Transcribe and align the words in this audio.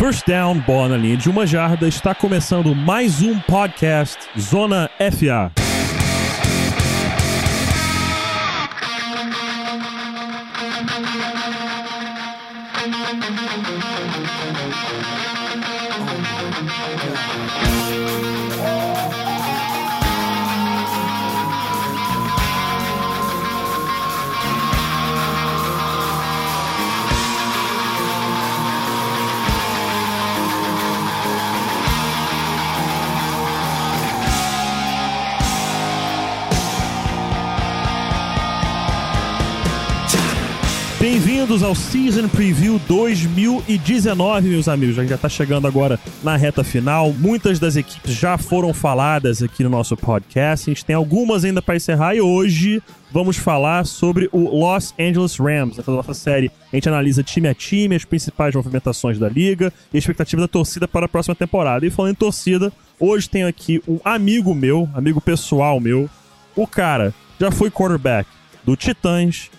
First 0.00 0.26
down, 0.26 0.58
bola 0.60 0.88
na 0.88 0.96
linha 0.96 1.14
de 1.14 1.28
uma 1.28 1.46
jarda, 1.46 1.86
está 1.86 2.14
começando 2.14 2.74
mais 2.74 3.20
um 3.20 3.38
podcast 3.40 4.18
Zona 4.40 4.88
FA. 4.98 5.69
Bem-vindos 41.50 41.68
ao 41.68 41.74
Season 41.74 42.28
Preview 42.28 42.80
2019, 42.86 44.50
meus 44.50 44.68
amigos. 44.68 44.96
A 44.96 45.00
gente 45.00 45.10
já 45.10 45.16
está 45.16 45.28
chegando 45.28 45.66
agora 45.66 45.98
na 46.22 46.36
reta 46.36 46.62
final. 46.62 47.12
Muitas 47.12 47.58
das 47.58 47.74
equipes 47.74 48.14
já 48.14 48.38
foram 48.38 48.72
faladas 48.72 49.42
aqui 49.42 49.64
no 49.64 49.68
nosso 49.68 49.96
podcast. 49.96 50.70
A 50.70 50.72
gente 50.72 50.84
tem 50.84 50.94
algumas 50.94 51.44
ainda 51.44 51.60
para 51.60 51.74
encerrar 51.74 52.14
e 52.14 52.20
hoje 52.20 52.80
vamos 53.10 53.36
falar 53.36 53.84
sobre 53.84 54.28
o 54.30 54.60
Los 54.60 54.94
Angeles 54.96 55.36
Rams. 55.38 55.76
Nessa 55.76 55.90
nossa 55.90 56.14
série, 56.14 56.52
a 56.72 56.76
gente 56.76 56.88
analisa 56.88 57.20
time 57.20 57.48
a 57.48 57.54
time, 57.54 57.96
as 57.96 58.04
principais 58.04 58.54
movimentações 58.54 59.18
da 59.18 59.28
liga 59.28 59.72
e 59.92 59.96
a 59.96 59.98
expectativa 59.98 60.42
da 60.42 60.48
torcida 60.48 60.86
para 60.86 61.06
a 61.06 61.08
próxima 61.08 61.34
temporada. 61.34 61.84
E 61.84 61.90
falando 61.90 62.12
em 62.12 62.14
torcida, 62.14 62.72
hoje 62.96 63.28
tenho 63.28 63.48
aqui 63.48 63.82
um 63.88 63.98
amigo 64.04 64.54
meu, 64.54 64.88
amigo 64.94 65.20
pessoal 65.20 65.80
meu. 65.80 66.08
O 66.54 66.64
cara 66.64 67.12
já 67.40 67.50
foi 67.50 67.72
quarterback 67.72 68.28
do 68.64 68.76
Titãs, 68.76 69.50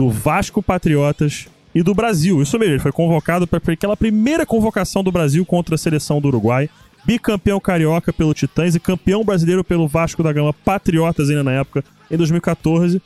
do 0.00 0.08
Vasco 0.08 0.62
Patriotas 0.62 1.46
e 1.74 1.82
do 1.82 1.94
Brasil. 1.94 2.40
Isso 2.40 2.58
mesmo, 2.58 2.72
ele 2.72 2.82
foi 2.82 2.90
convocado 2.90 3.46
para 3.46 3.60
aquela 3.70 3.94
primeira 3.94 4.46
convocação 4.46 5.04
do 5.04 5.12
Brasil 5.12 5.44
contra 5.44 5.74
a 5.74 5.78
seleção 5.78 6.22
do 6.22 6.28
Uruguai. 6.28 6.70
Bicampeão 7.04 7.60
carioca 7.60 8.10
pelo 8.10 8.32
Titãs 8.32 8.74
e 8.74 8.80
campeão 8.80 9.22
brasileiro 9.22 9.62
pelo 9.62 9.86
Vasco 9.86 10.22
da 10.22 10.32
Gama 10.32 10.54
Patriotas 10.54 11.28
ainda 11.28 11.44
na 11.44 11.52
época, 11.52 11.84
em 12.10 12.16
2014. 12.16 13.02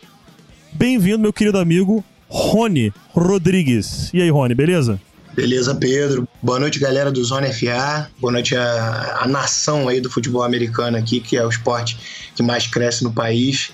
Bem-vindo, 0.72 1.18
meu 1.18 1.32
querido 1.32 1.58
amigo 1.58 2.04
Rony 2.28 2.92
Rodrigues. 3.12 4.12
E 4.14 4.22
aí, 4.22 4.30
Rony, 4.30 4.54
beleza? 4.54 5.00
Beleza, 5.34 5.74
Pedro. 5.74 6.28
Boa 6.40 6.60
noite, 6.60 6.78
galera 6.78 7.10
do 7.10 7.24
Zona 7.24 7.52
FA. 7.52 8.08
Boa 8.20 8.32
noite 8.32 8.54
a 8.54 9.26
nação 9.26 9.88
aí 9.88 10.00
do 10.00 10.08
futebol 10.08 10.44
americano 10.44 10.96
aqui, 10.96 11.18
que 11.18 11.36
é 11.36 11.44
o 11.44 11.48
esporte 11.48 12.30
que 12.36 12.42
mais 12.42 12.68
cresce 12.68 13.02
no 13.02 13.12
país. 13.12 13.72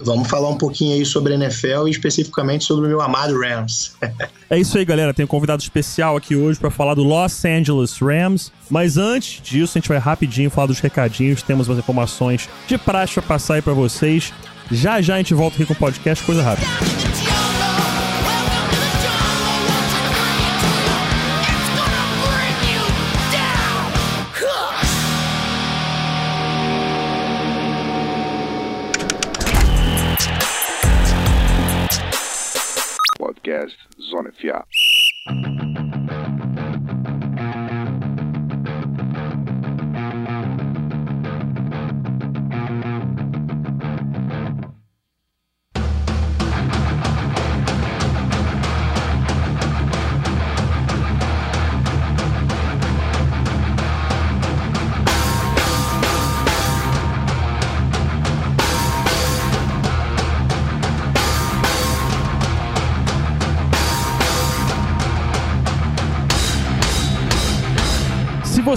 Vamos 0.00 0.28
falar 0.28 0.48
um 0.48 0.58
pouquinho 0.58 0.94
aí 0.94 1.04
sobre 1.04 1.34
a 1.34 1.36
NFL 1.36 1.86
e 1.86 1.90
especificamente 1.90 2.64
sobre 2.64 2.86
o 2.86 2.88
meu 2.88 3.00
amado 3.00 3.38
Rams. 3.38 3.94
é 4.50 4.58
isso 4.58 4.76
aí, 4.76 4.84
galera. 4.84 5.14
Tem 5.14 5.24
um 5.24 5.28
convidado 5.28 5.62
especial 5.62 6.16
aqui 6.16 6.34
hoje 6.34 6.58
para 6.58 6.70
falar 6.70 6.94
do 6.94 7.02
Los 7.02 7.44
Angeles 7.44 7.98
Rams. 7.98 8.50
Mas 8.68 8.96
antes 8.96 9.40
disso, 9.42 9.76
a 9.76 9.80
gente 9.80 9.88
vai 9.88 9.98
rapidinho 9.98 10.50
falar 10.50 10.66
dos 10.66 10.80
recadinhos. 10.80 11.42
Temos 11.42 11.68
umas 11.68 11.78
informações 11.78 12.48
de 12.66 12.76
praxe 12.78 13.14
para 13.14 13.22
passar 13.22 13.54
aí 13.54 13.62
para 13.62 13.74
vocês. 13.74 14.32
Já 14.70 15.00
já 15.00 15.14
a 15.14 15.18
gente 15.18 15.34
volta 15.34 15.56
aqui 15.56 15.66
com 15.66 15.74
o 15.74 15.76
podcast, 15.76 16.24
coisa 16.24 16.42
rápida. 16.42 17.11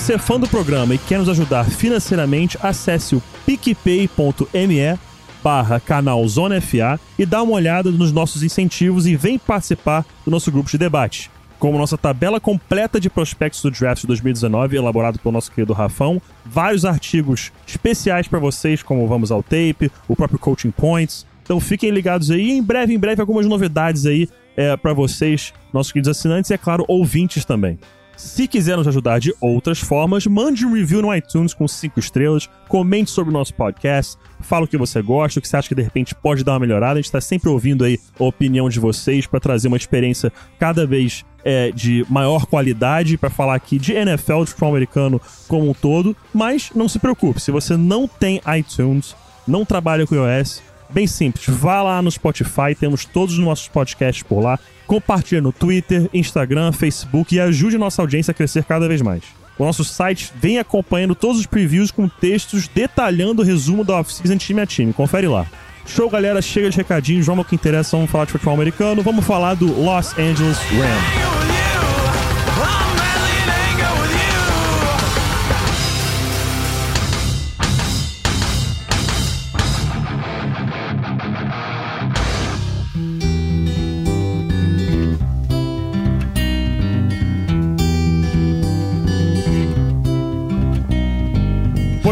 Você 0.06 0.14
é 0.14 0.18
fã 0.20 0.40
do 0.40 0.48
programa 0.48 0.94
e 0.94 1.00
quer 1.00 1.18
nos 1.18 1.28
ajudar 1.30 1.64
financeiramente, 1.64 2.60
acesse 2.62 3.16
o 3.16 3.24
picpay.me 3.44 5.00
barra 5.44 5.80
canal 5.80 6.28
Zona 6.28 6.62
FA 6.62 7.00
e 7.18 7.26
dá 7.26 7.42
uma 7.42 7.54
olhada 7.54 7.90
nos 7.90 8.12
nossos 8.12 8.44
incentivos 8.44 9.08
e 9.08 9.16
vem 9.16 9.40
participar 9.40 10.06
do 10.24 10.30
nosso 10.30 10.52
grupo 10.52 10.70
de 10.70 10.78
debate. 10.78 11.32
Como 11.58 11.80
nossa 11.80 11.98
tabela 11.98 12.40
completa 12.40 13.00
de 13.00 13.10
prospectos 13.10 13.64
do 13.64 13.72
draft 13.72 14.02
de 14.02 14.08
2019, 14.08 14.78
elaborado 14.78 15.18
pelo 15.18 15.34
nosso 15.34 15.52
querido 15.52 15.74
Rafão, 15.74 16.22
vários 16.46 16.86
artigos 16.86 17.52
especiais 17.66 18.28
para 18.28 18.38
vocês, 18.38 18.84
como 18.84 19.08
Vamos 19.08 19.32
ao 19.32 19.42
Tape, 19.42 19.92
o 20.08 20.16
próprio 20.16 20.38
Coaching 20.38 20.70
Points. 20.70 21.26
Então 21.42 21.60
fiquem 21.60 21.90
ligados 21.90 22.30
aí, 22.30 22.52
em 22.52 22.62
breve, 22.62 22.94
em 22.94 23.00
breve, 23.00 23.22
algumas 23.22 23.48
novidades 23.48 24.06
aí 24.06 24.30
é, 24.56 24.78
para 24.78 24.94
vocês, 24.94 25.52
nossos 25.74 25.92
queridos 25.92 26.16
assinantes 26.16 26.52
e, 26.52 26.54
é 26.54 26.60
claro, 26.60 26.86
ouvintes 26.88 27.44
também. 27.44 27.80
Se 28.18 28.48
quiser 28.48 28.78
nos 28.78 28.88
ajudar 28.88 29.20
de 29.20 29.34
outras 29.42 29.80
formas, 29.80 30.26
mande 30.26 30.66
um 30.66 30.74
review 30.74 31.02
no 31.02 31.14
iTunes 31.14 31.54
com 31.54 31.68
5 31.68 32.00
estrelas, 32.00 32.50
comente 32.68 33.12
sobre 33.12 33.30
o 33.30 33.34
nosso 33.34 33.54
podcast, 33.54 34.18
fala 34.40 34.66
o 34.66 34.68
que 34.68 34.78
você 34.78 35.02
gosta, 35.02 35.40
o 35.40 35.42
que 35.42 35.48
você 35.48 35.58
acha 35.58 35.68
que 35.68 35.76
de 35.76 35.82
repente 35.82 36.16
pode 36.16 36.44
dar 36.44 36.54
uma 36.54 36.60
melhorada. 36.60 36.94
A 36.94 36.96
gente 37.02 37.06
está 37.06 37.20
sempre 37.20 37.50
ouvindo 37.50 37.84
aí 37.84 38.00
a 38.20 38.24
opinião 38.24 38.70
de 38.70 38.80
vocês 38.80 39.28
para 39.28 39.40
trazer 39.40 39.68
uma 39.68 39.78
experiência 39.78 40.32
cada 40.58 40.86
vez 40.86 41.26
é, 41.44 41.72
de 41.72 42.06
maior 42.10 42.46
qualidade 42.46 43.18
para 43.18 43.30
falar 43.30 43.56
aqui 43.56 43.78
de 43.78 43.94
NFL, 43.94 44.44
de 44.44 44.50
futebol 44.52 44.70
americano 44.70 45.22
como 45.48 45.70
um 45.70 45.74
todo. 45.74 46.16
Mas 46.34 46.72
não 46.74 46.88
se 46.88 47.00
preocupe, 47.00 47.42
se 47.42 47.52
você 47.52 47.76
não 47.76 48.08
tem 48.08 48.42
iTunes, 48.58 49.16
não 49.48 49.66
trabalha 49.66 50.08
com 50.08 50.16
iOS, 50.16 50.64
bem 50.90 51.06
simples, 51.06 51.46
vá 51.48 51.82
lá 51.82 52.02
no 52.02 52.10
Spotify, 52.10 52.74
temos 52.80 53.06
todos 53.06 53.38
os 53.38 53.44
nossos 53.44 53.68
podcasts 53.68 54.24
por 54.24 54.42
lá 54.42 54.60
compartilhe 54.86 55.42
no 55.42 55.52
Twitter, 55.52 56.10
Instagram, 56.14 56.72
Facebook 56.72 57.36
e 57.36 57.40
ajude 57.40 57.78
nossa 57.78 58.02
audiência 58.02 58.32
a 58.32 58.34
crescer 58.34 58.64
cada 58.64 58.88
vez 58.88 59.02
mais. 59.02 59.24
O 59.58 59.66
nosso 59.66 59.84
site 59.84 60.32
vem 60.36 60.60
acompanhando 60.60 61.16
todos 61.16 61.40
os 61.40 61.46
previews 61.46 61.90
com 61.90 62.10
textos 62.10 62.68
detalhando 62.68 63.42
o 63.42 63.46
resumo 63.46 63.84
da 63.84 64.00
off-season 64.00 64.38
time 64.38 64.62
a 64.62 64.66
time. 64.66 64.92
Confere 64.92 65.28
lá. 65.28 65.46
Show, 65.86 66.10
galera. 66.10 66.42
Chega 66.42 66.70
de 66.70 66.78
recadinhos. 66.78 67.26
Vamos 67.26 67.46
ao 67.46 67.50
que 67.50 67.56
interessa. 67.56 67.96
Vamos 67.96 68.12
falar 68.12 68.26
de 68.26 68.32
futebol 68.32 68.54
americano. 68.54 69.02
Vamos 69.02 69.26
falar 69.26 69.54
do 69.54 69.68
Los 69.68 70.12
Angeles 70.18 70.58
Rams. 70.58 71.45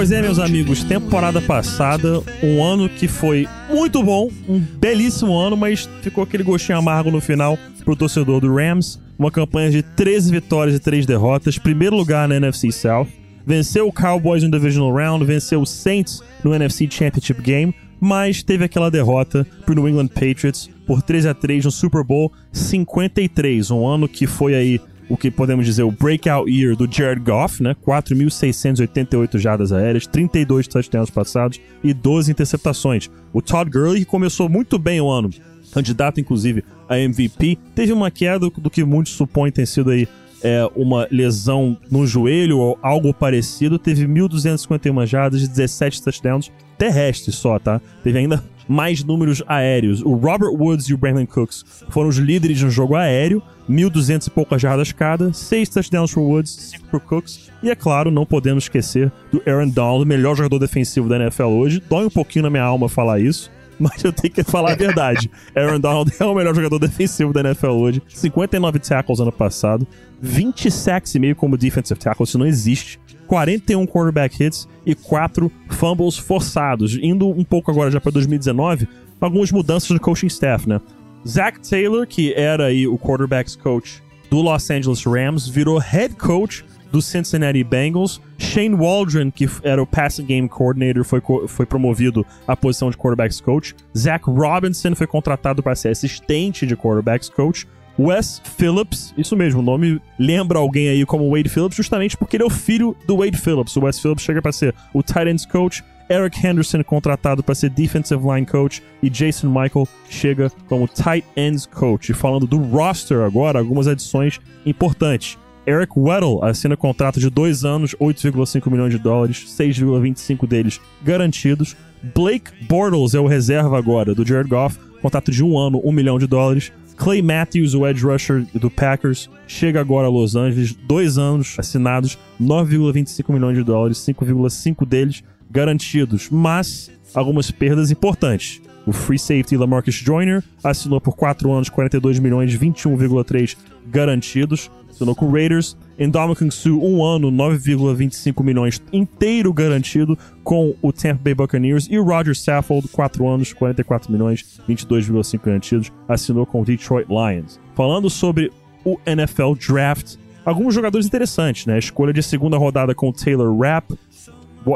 Pois 0.04 0.12
é, 0.12 0.22
meus 0.22 0.38
amigos, 0.38 0.84
temporada 0.84 1.42
passada, 1.42 2.22
um 2.44 2.62
ano 2.62 2.90
que 2.90 3.08
foi 3.08 3.48
muito 3.70 4.04
bom, 4.04 4.30
um 4.50 4.60
belíssimo 4.60 5.34
ano, 5.34 5.56
mas 5.56 5.88
ficou 6.02 6.26
aquele 6.26 6.44
gostinho 6.44 6.78
amargo 6.78 7.10
no 7.10 7.22
final 7.22 7.58
pro 7.86 7.96
torcedor 7.96 8.42
do 8.42 8.54
Rams. 8.54 9.00
Uma 9.18 9.32
campanha 9.32 9.72
de 9.72 9.82
13 9.82 10.30
vitórias 10.30 10.76
e 10.76 10.80
3 10.82 11.06
derrotas, 11.06 11.58
primeiro 11.58 11.96
lugar 11.96 12.28
na 12.28 12.36
NFC 12.36 12.70
South. 12.70 13.08
Venceu 13.46 13.88
o 13.88 13.94
Cowboys 13.94 14.44
no 14.44 14.52
Divisional 14.52 14.94
Round, 14.94 15.24
venceu 15.24 15.62
o 15.62 15.66
Saints 15.66 16.22
no 16.44 16.54
NFC 16.54 16.86
Championship 16.92 17.42
Game, 17.42 17.74
mas 17.98 18.44
teve 18.44 18.66
aquela 18.66 18.92
derrota 18.92 19.48
pro 19.66 19.74
New 19.74 19.88
England 19.88 20.10
Patriots 20.10 20.70
por 20.86 21.02
3 21.02 21.28
a 21.28 21.34
3 21.34 21.64
no 21.64 21.72
Super 21.72 22.04
Bowl 22.04 22.30
53, 22.52 23.72
um 23.72 23.88
ano 23.88 24.10
que 24.10 24.28
foi 24.28 24.54
aí 24.54 24.82
o 25.14 25.18
que 25.18 25.30
podemos 25.30 25.64
dizer 25.64 25.84
o 25.84 25.92
breakout 25.92 26.50
year 26.50 26.76
do 26.76 26.92
Jared 26.92 27.22
Goff, 27.22 27.62
né? 27.62 27.76
4.688 27.86 29.38
jardas 29.38 29.72
aéreas, 29.72 30.08
32 30.08 30.68
touchdowns 30.68 31.12
passados 31.12 31.62
e 31.84 31.94
12 31.94 32.32
interceptações. 32.32 33.12
O 33.32 33.40
Todd 33.40 33.70
Gurley, 33.70 34.06
começou 34.06 34.50
muito 34.50 34.80
bem 34.80 35.00
o 35.00 35.08
ano, 35.08 35.30
candidato 35.72 36.20
inclusive 36.20 36.64
a 36.90 36.98
MVP, 36.98 37.60
teve 37.76 37.94
uma 37.94 38.10
queda 38.10 38.50
do 38.50 38.72
que 38.72 38.84
muitos 38.84 39.14
supõem 39.14 39.52
ter 39.52 39.68
sido 39.68 39.92
aí 39.92 40.08
é, 40.42 40.68
uma 40.76 41.08
lesão 41.12 41.78
no 41.92 42.08
joelho 42.08 42.58
ou 42.58 42.80
algo 42.82 43.14
parecido, 43.14 43.78
teve 43.78 44.08
1.251 44.08 45.06
jardas 45.06 45.44
e 45.44 45.48
17 45.48 46.02
touchdowns 46.02 46.52
terrestres 46.76 47.36
só, 47.36 47.60
tá? 47.60 47.80
Teve 48.04 48.18
ainda 48.18 48.44
mais 48.68 49.04
números 49.04 49.44
aéreos. 49.48 50.02
O 50.02 50.16
Robert 50.16 50.52
Woods 50.52 50.88
e 50.88 50.94
o 50.94 50.98
Brandon 50.98 51.26
Cooks 51.26 51.64
foram 51.90 52.10
os 52.10 52.18
líderes 52.18 52.62
no 52.62 52.72
jogo 52.72 52.96
aéreo, 52.96 53.44
1.200 53.70 54.28
e 54.28 54.30
poucas 54.30 54.62
jardas 54.62 54.92
cada, 54.92 55.32
6 55.32 55.70
touchdowns 55.70 56.14
para 56.14 56.22
Woods, 56.22 56.52
5 56.52 56.88
para 56.88 57.00
Cooks. 57.00 57.52
E 57.62 57.70
é 57.70 57.76
claro, 57.76 58.12
não 58.12 58.26
podemos 58.26 58.66
esquecer 58.66 59.12
do 59.32 59.42
Aaron 59.48 59.70
Donald, 59.70 60.06
melhor 60.06 60.36
jogador 60.36 60.60
defensivo 60.60 61.08
da 61.08 61.18
NFL 61.18 61.44
hoje. 61.44 61.82
Dói 61.90 62.06
um 62.06 62.10
pouquinho 62.10 62.44
na 62.44 62.50
minha 62.50 62.64
alma 62.64 62.90
falar 62.90 63.20
isso, 63.20 63.50
mas 63.80 64.04
eu 64.04 64.12
tenho 64.12 64.34
que 64.34 64.44
falar 64.44 64.74
a 64.74 64.76
verdade. 64.76 65.30
Aaron 65.56 65.80
Donald 65.80 66.12
é 66.20 66.26
o 66.26 66.36
melhor 66.36 66.54
jogador 66.54 66.80
defensivo 66.80 67.32
da 67.32 67.40
NFL 67.40 67.68
hoje. 67.68 68.02
59 68.10 68.80
tackles 68.80 69.20
ano 69.20 69.32
passado, 69.32 69.88
20 70.22 70.70
sacks 70.70 71.16
e 71.16 71.20
meio 71.20 71.36
como 71.36 71.58
defensive 71.58 72.00
tackle, 72.00 72.26
isso 72.26 72.38
não 72.38 72.46
existe. 72.46 73.00
41 73.28 73.88
quarterback 73.88 74.44
hits 74.44 74.68
e 74.86 74.94
4 74.94 75.52
fumbles 75.70 76.18
forçados. 76.18 76.98
Indo 77.02 77.30
um 77.30 77.44
pouco 77.44 77.72
agora 77.72 77.90
já 77.90 78.00
para 78.00 78.12
2019, 78.12 78.88
algumas 79.20 79.52
mudanças 79.52 79.90
no 79.90 80.00
coaching 80.00 80.28
staff, 80.28 80.68
né? 80.68 80.82
Zach 81.28 81.60
Taylor, 81.60 82.06
que 82.06 82.34
era 82.34 82.66
aí 82.66 82.88
o 82.88 82.98
quarterbacks 82.98 83.56
coach 83.56 84.02
do 84.30 84.42
Los 84.42 84.70
Angeles 84.70 85.04
Rams, 85.06 85.48
virou 85.48 85.78
head 85.78 86.16
coach 86.16 86.66
do 86.92 87.02
Cincinnati 87.02 87.64
Bengals. 87.64 88.22
Shane 88.38 88.76
Waldron, 88.76 89.32
que 89.32 89.50
era 89.64 89.82
o 89.82 89.88
passing 89.88 90.26
game 90.26 90.48
coordinator, 90.48 91.04
foi, 91.04 91.22
foi 91.48 91.66
promovido 91.66 92.26
à 92.48 92.56
posição 92.56 92.92
de 92.92 92.98
quarterbacks 92.98 93.42
coach. 93.42 93.76
Zach 93.98 94.24
Robinson 94.26 94.96
foi 94.96 95.08
contratado 95.08 95.64
para 95.64 95.76
ser 95.76 95.90
assistente 95.90 96.68
de 96.68 96.76
quarterbacks 96.76 97.30
coach. 97.30 97.68
Wes 97.98 98.42
Phillips, 98.58 99.14
isso 99.18 99.36
mesmo, 99.36 99.60
o 99.60 99.64
nome 99.64 100.02
lembra 100.18 100.58
alguém 100.58 100.90
aí 100.90 101.06
como 101.06 101.30
Wade 101.30 101.50
Phillips, 101.50 101.78
justamente 101.78 102.18
porque 102.18 102.38
ele 102.38 102.44
é 102.44 102.48
o 102.48 102.50
filho 102.50 102.96
do 103.08 103.18
Wade 103.18 103.38
Phillips. 103.38 103.76
O 103.76 103.82
Wes 103.82 104.00
Phillips 104.00 104.24
chega 104.24 104.42
para 104.42 104.52
ser 104.52 104.74
o 104.94 105.04
tight 105.04 105.30
ends 105.30 105.46
coach, 105.46 105.84
Eric 106.10 106.46
Henderson 106.46 106.84
contratado 106.84 107.44
para 107.44 107.56
ser 107.56 107.70
defensive 107.70 108.22
line 108.24 108.46
coach 108.46 108.84
e 109.02 109.10
Jason 109.10 109.48
Michael 109.48 109.88
chega 110.10 110.52
como 110.68 110.88
tight 110.88 111.26
ends 111.36 111.66
coach. 111.66 112.12
E 112.12 112.16
falando 112.16 112.46
do 112.48 112.58
roster 112.58 113.22
agora, 113.22 113.60
algumas 113.60 113.88
adições 113.88 114.40
importantes. 114.66 115.38
Eric 115.66 115.94
Weddle 115.98 116.44
assina 116.44 116.76
contrato 116.76 117.20
de 117.20 117.30
dois 117.30 117.64
anos, 117.64 117.96
8,5 117.96 118.70
milhões 118.70 118.92
de 118.92 119.00
dólares, 119.00 119.46
6,25 119.58 120.46
deles 120.46 120.82
garantidos. 121.02 121.76
Blake 122.14 122.52
Bortles 122.68 123.14
é 123.14 123.20
o 123.20 123.28
reserva 123.28 123.78
agora 123.78 124.14
do 124.14 124.26
Jared 124.26 124.50
Goff, 124.50 124.78
contrato 125.02 125.32
de 125.32 125.42
um 125.44 125.58
ano, 125.58 125.82
1 125.84 125.92
milhão 125.92 126.20
de 126.20 126.28
dólares. 126.28 126.72
Clay 126.98 127.22
Matthews, 127.22 127.74
o 127.74 127.88
edge 127.88 128.04
rusher 128.06 128.46
do 128.54 128.70
Packers, 128.70 129.30
chega 129.48 129.80
agora 129.80 130.08
a 130.08 130.10
Los 130.10 130.36
Angeles, 130.36 130.74
dois 130.74 131.18
anos 131.18 131.56
assinados, 131.58 132.20
9,25 132.40 133.34
milhões 133.34 133.58
de 133.58 133.64
dólares, 133.64 133.98
5,5 133.98 134.86
deles 134.86 135.24
garantidos, 135.54 136.30
mas 136.32 136.92
algumas 137.14 137.52
perdas 137.52 137.92
importantes. 137.92 138.60
O 138.86 138.92
free 138.92 139.20
safety 139.20 139.56
Lamarcus 139.56 139.96
Joyner 139.96 140.44
assinou 140.64 141.00
por 141.00 141.16
4 141.16 141.50
anos, 141.52 141.70
42 141.70 142.20
milhões, 142.20 142.54
21,3 142.58 143.56
garantidos. 143.88 144.70
Assinou 144.90 145.16
com 145.16 145.28
o 145.28 145.32
Raiders. 145.32 145.78
Ndamukong 145.98 146.52
Su, 146.52 146.80
um 146.80 147.04
ano, 147.04 147.32
9,25 147.32 148.44
milhões 148.44 148.82
inteiro 148.92 149.54
garantido 149.54 150.18
com 150.44 150.76
o 150.82 150.92
Tampa 150.92 151.22
Bay 151.24 151.34
Buccaneers. 151.34 151.88
E 151.90 151.98
o 151.98 152.04
Roger 152.04 152.36
Saffold, 152.36 152.88
4 152.90 153.28
anos, 153.28 153.54
44 153.54 154.12
milhões, 154.12 154.60
22,5 154.68 155.46
garantidos. 155.46 155.92
Assinou 156.08 156.46
com 156.46 156.62
o 156.62 156.66
Detroit 156.66 157.08
Lions. 157.08 157.60
Falando 157.76 158.10
sobre 158.10 158.52
o 158.84 159.00
NFL 159.06 159.54
Draft, 159.56 160.16
alguns 160.44 160.74
jogadores 160.74 161.08
interessantes, 161.08 161.66
né? 161.66 161.76
A 161.76 161.80
escolha 161.80 162.12
de 162.12 162.22
segunda 162.22 162.58
rodada 162.58 162.94
com 162.94 163.10
o 163.10 163.14
Taylor 163.14 163.58
Rapp, 163.58 163.94